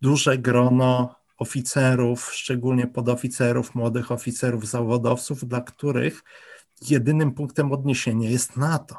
duże 0.00 0.38
grono 0.38 1.14
oficerów, 1.38 2.32
szczególnie 2.34 2.86
podoficerów, 2.86 3.74
młodych 3.74 4.12
oficerów, 4.12 4.66
zawodowców, 4.66 5.48
dla 5.48 5.60
których 5.60 6.22
jedynym 6.88 7.32
punktem 7.32 7.72
odniesienia 7.72 8.30
jest 8.30 8.56
NATO. 8.56 8.98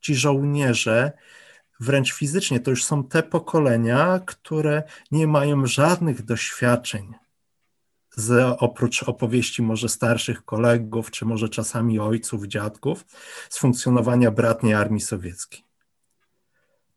Ci 0.00 0.14
żołnierze 0.14 1.12
wręcz 1.80 2.12
fizycznie. 2.12 2.60
To 2.60 2.70
już 2.70 2.84
są 2.84 3.04
te 3.04 3.22
pokolenia, 3.22 4.20
które 4.26 4.82
nie 5.10 5.26
mają 5.26 5.66
żadnych 5.66 6.24
doświadczeń 6.24 7.14
z, 8.16 8.56
oprócz 8.58 9.02
opowieści 9.02 9.62
może 9.62 9.88
starszych 9.88 10.44
kolegów, 10.44 11.10
czy 11.10 11.24
może 11.24 11.48
czasami 11.48 11.98
ojców, 11.98 12.46
dziadków, 12.46 13.04
z 13.50 13.58
funkcjonowania 13.58 14.30
bratniej 14.30 14.74
armii 14.74 15.00
sowieckiej 15.00 15.65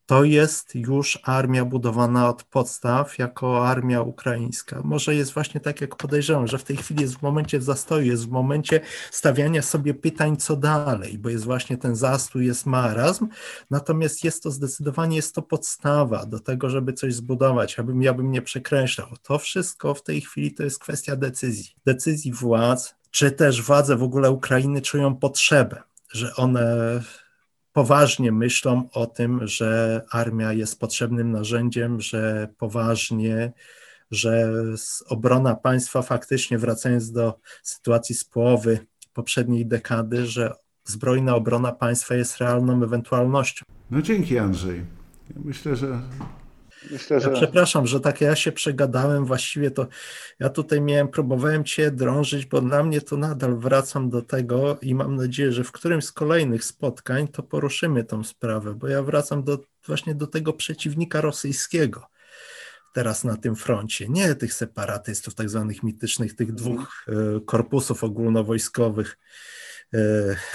to 0.09 0.23
jest 0.23 0.75
już 0.75 1.19
armia 1.23 1.65
budowana 1.65 2.29
od 2.29 2.43
podstaw 2.43 3.17
jako 3.17 3.67
armia 3.67 4.01
ukraińska. 4.01 4.81
Może 4.83 5.15
jest 5.15 5.33
właśnie 5.33 5.59
tak, 5.59 5.81
jak 5.81 5.95
podejrzewam, 5.95 6.47
że 6.47 6.57
w 6.57 6.63
tej 6.63 6.77
chwili 6.77 7.01
jest 7.01 7.15
w 7.15 7.21
momencie 7.21 7.61
zastoju, 7.61 8.05
jest 8.05 8.25
w 8.25 8.29
momencie 8.29 8.81
stawiania 9.11 9.61
sobie 9.61 9.93
pytań, 9.93 10.37
co 10.37 10.55
dalej, 10.55 11.17
bo 11.17 11.29
jest 11.29 11.45
właśnie 11.45 11.77
ten 11.77 11.95
zastój, 11.95 12.45
jest 12.45 12.65
marazm, 12.65 13.27
natomiast 13.69 14.23
jest 14.23 14.43
to 14.43 14.51
zdecydowanie, 14.51 15.15
jest 15.15 15.35
to 15.35 15.41
podstawa 15.41 16.25
do 16.25 16.39
tego, 16.39 16.69
żeby 16.69 16.93
coś 16.93 17.13
zbudować, 17.13 17.79
abym 17.79 18.01
ja 18.01 18.13
bym 18.13 18.31
nie 18.31 18.41
przekreślał. 18.41 19.07
To 19.23 19.39
wszystko 19.39 19.93
w 19.93 20.03
tej 20.03 20.21
chwili 20.21 20.53
to 20.53 20.63
jest 20.63 20.79
kwestia 20.79 21.15
decyzji. 21.15 21.75
Decyzji 21.85 22.33
władz, 22.33 22.95
czy 23.11 23.31
też 23.31 23.61
władze 23.61 23.95
w 23.95 24.03
ogóle 24.03 24.31
Ukrainy 24.31 24.81
czują 24.81 25.15
potrzebę, 25.15 25.83
że 26.11 26.35
one 26.35 27.01
poważnie 27.79 28.31
myślą 28.31 28.89
o 28.93 29.07
tym, 29.07 29.47
że 29.47 30.01
armia 30.11 30.53
jest 30.53 30.79
potrzebnym 30.79 31.31
narzędziem, 31.31 32.01
że 32.01 32.47
poważnie, 32.57 33.53
że 34.11 34.51
obrona 35.07 35.55
państwa 35.55 36.01
faktycznie, 36.01 36.57
wracając 36.57 37.11
do 37.11 37.39
sytuacji 37.63 38.15
z 38.15 38.23
połowy 38.25 38.79
poprzedniej 39.13 39.65
dekady, 39.65 40.25
że 40.25 40.53
zbrojna 40.85 41.35
obrona 41.35 41.71
państwa 41.71 42.15
jest 42.15 42.37
realną 42.37 42.83
ewentualnością. 42.83 43.65
No 43.91 44.01
dzięki 44.01 44.37
Andrzej. 44.37 44.85
Myślę, 45.35 45.75
że 45.75 46.01
Myślę, 46.91 47.19
że... 47.19 47.29
Ja 47.29 47.35
przepraszam, 47.35 47.87
że 47.87 47.99
tak 47.99 48.21
ja 48.21 48.35
się 48.35 48.51
przegadałem, 48.51 49.25
właściwie 49.25 49.71
to 49.71 49.87
ja 50.39 50.49
tutaj 50.49 50.81
miałem, 50.81 51.07
próbowałem 51.07 51.63
Cię 51.63 51.91
drążyć, 51.91 52.45
bo 52.45 52.61
dla 52.61 52.83
mnie 52.83 53.01
to 53.01 53.17
nadal 53.17 53.55
wracam 53.55 54.09
do 54.09 54.21
tego 54.21 54.77
i 54.81 54.95
mam 54.95 55.15
nadzieję, 55.15 55.51
że 55.51 55.63
w 55.63 55.71
którymś 55.71 56.05
z 56.05 56.11
kolejnych 56.11 56.63
spotkań 56.63 57.27
to 57.27 57.43
poruszymy 57.43 58.03
tą 58.03 58.23
sprawę, 58.23 58.73
bo 58.73 58.87
ja 58.87 59.03
wracam 59.03 59.43
do, 59.43 59.59
właśnie 59.87 60.15
do 60.15 60.27
tego 60.27 60.53
przeciwnika 60.53 61.21
rosyjskiego 61.21 62.07
teraz 62.93 63.23
na 63.23 63.37
tym 63.37 63.55
froncie, 63.55 64.09
nie 64.09 64.35
tych 64.35 64.53
separatystów 64.53 65.35
tak 65.35 65.49
zwanych 65.49 65.83
mitycznych, 65.83 66.35
tych 66.35 66.51
dwóch 66.51 67.05
e, 67.07 67.39
korpusów 67.45 68.03
ogólnowojskowych, 68.03 69.17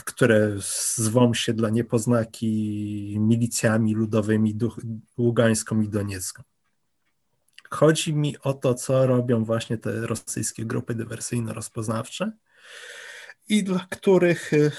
które 0.05 0.51
zwą 0.97 1.35
się 1.35 1.53
dla 1.53 1.71
niepoznaki 1.71 3.17
milicjami 3.21 3.95
ludowymi 3.95 4.59
Ługańską 5.19 5.81
i 5.81 5.89
Doniecką. 5.89 6.43
Chodzi 7.71 8.15
mi 8.15 8.39
o 8.39 8.55
to, 8.55 8.75
co 8.75 9.07
robią 9.07 9.45
właśnie 9.45 9.79
te 9.79 10.07
rosyjskie 10.07 10.65
grupy 10.65 10.95
dywersyjno-rozpoznawcze 10.95 12.31
i 13.49 13.65
dla 13.65 13.87
których 13.91 14.55
e, 14.55 14.71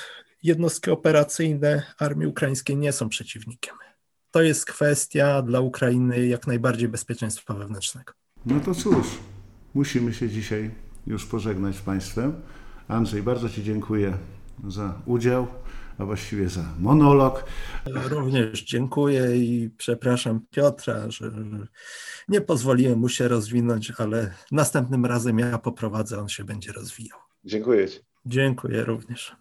jednostki 0.43 0.91
operacyjne 0.91 1.83
armii 1.97 2.27
ukraińskiej 2.27 2.77
nie 2.77 2.91
są 2.91 3.09
przeciwnikiem. 3.09 3.75
To 4.31 4.41
jest 4.41 4.65
kwestia 4.65 5.41
dla 5.41 5.59
Ukrainy 5.59 6.27
jak 6.27 6.47
najbardziej 6.47 6.89
bezpieczeństwa 6.89 7.53
wewnętrznego. 7.53 8.13
No 8.45 8.59
to 8.59 8.75
cóż, 8.75 9.07
musimy 9.73 10.13
się 10.13 10.29
dzisiaj 10.29 10.71
już 11.07 11.25
pożegnać 11.25 11.75
z 11.75 11.81
Państwem. 11.81 12.41
Andrzej, 12.87 13.23
bardzo 13.23 13.49
Ci 13.49 13.63
dziękuję 13.63 14.17
za 14.67 15.01
udział, 15.05 15.47
a 15.97 16.05
właściwie 16.05 16.49
za 16.49 16.65
monolog. 16.79 17.43
Również 18.09 18.63
dziękuję 18.63 19.37
i 19.37 19.69
przepraszam 19.77 20.41
Piotra, 20.51 21.11
że 21.11 21.31
nie 22.27 22.41
pozwoliłem 22.41 22.99
mu 22.99 23.09
się 23.09 23.27
rozwinąć, 23.27 23.91
ale 23.97 24.33
następnym 24.51 25.05
razem 25.05 25.39
ja 25.39 25.57
poprowadzę, 25.57 26.19
on 26.19 26.29
się 26.29 26.43
będzie 26.43 26.71
rozwijał. 26.71 27.19
Dziękuję 27.45 27.89
Ci. 27.89 27.99
Dziękuję 28.25 28.83
również. 28.83 29.35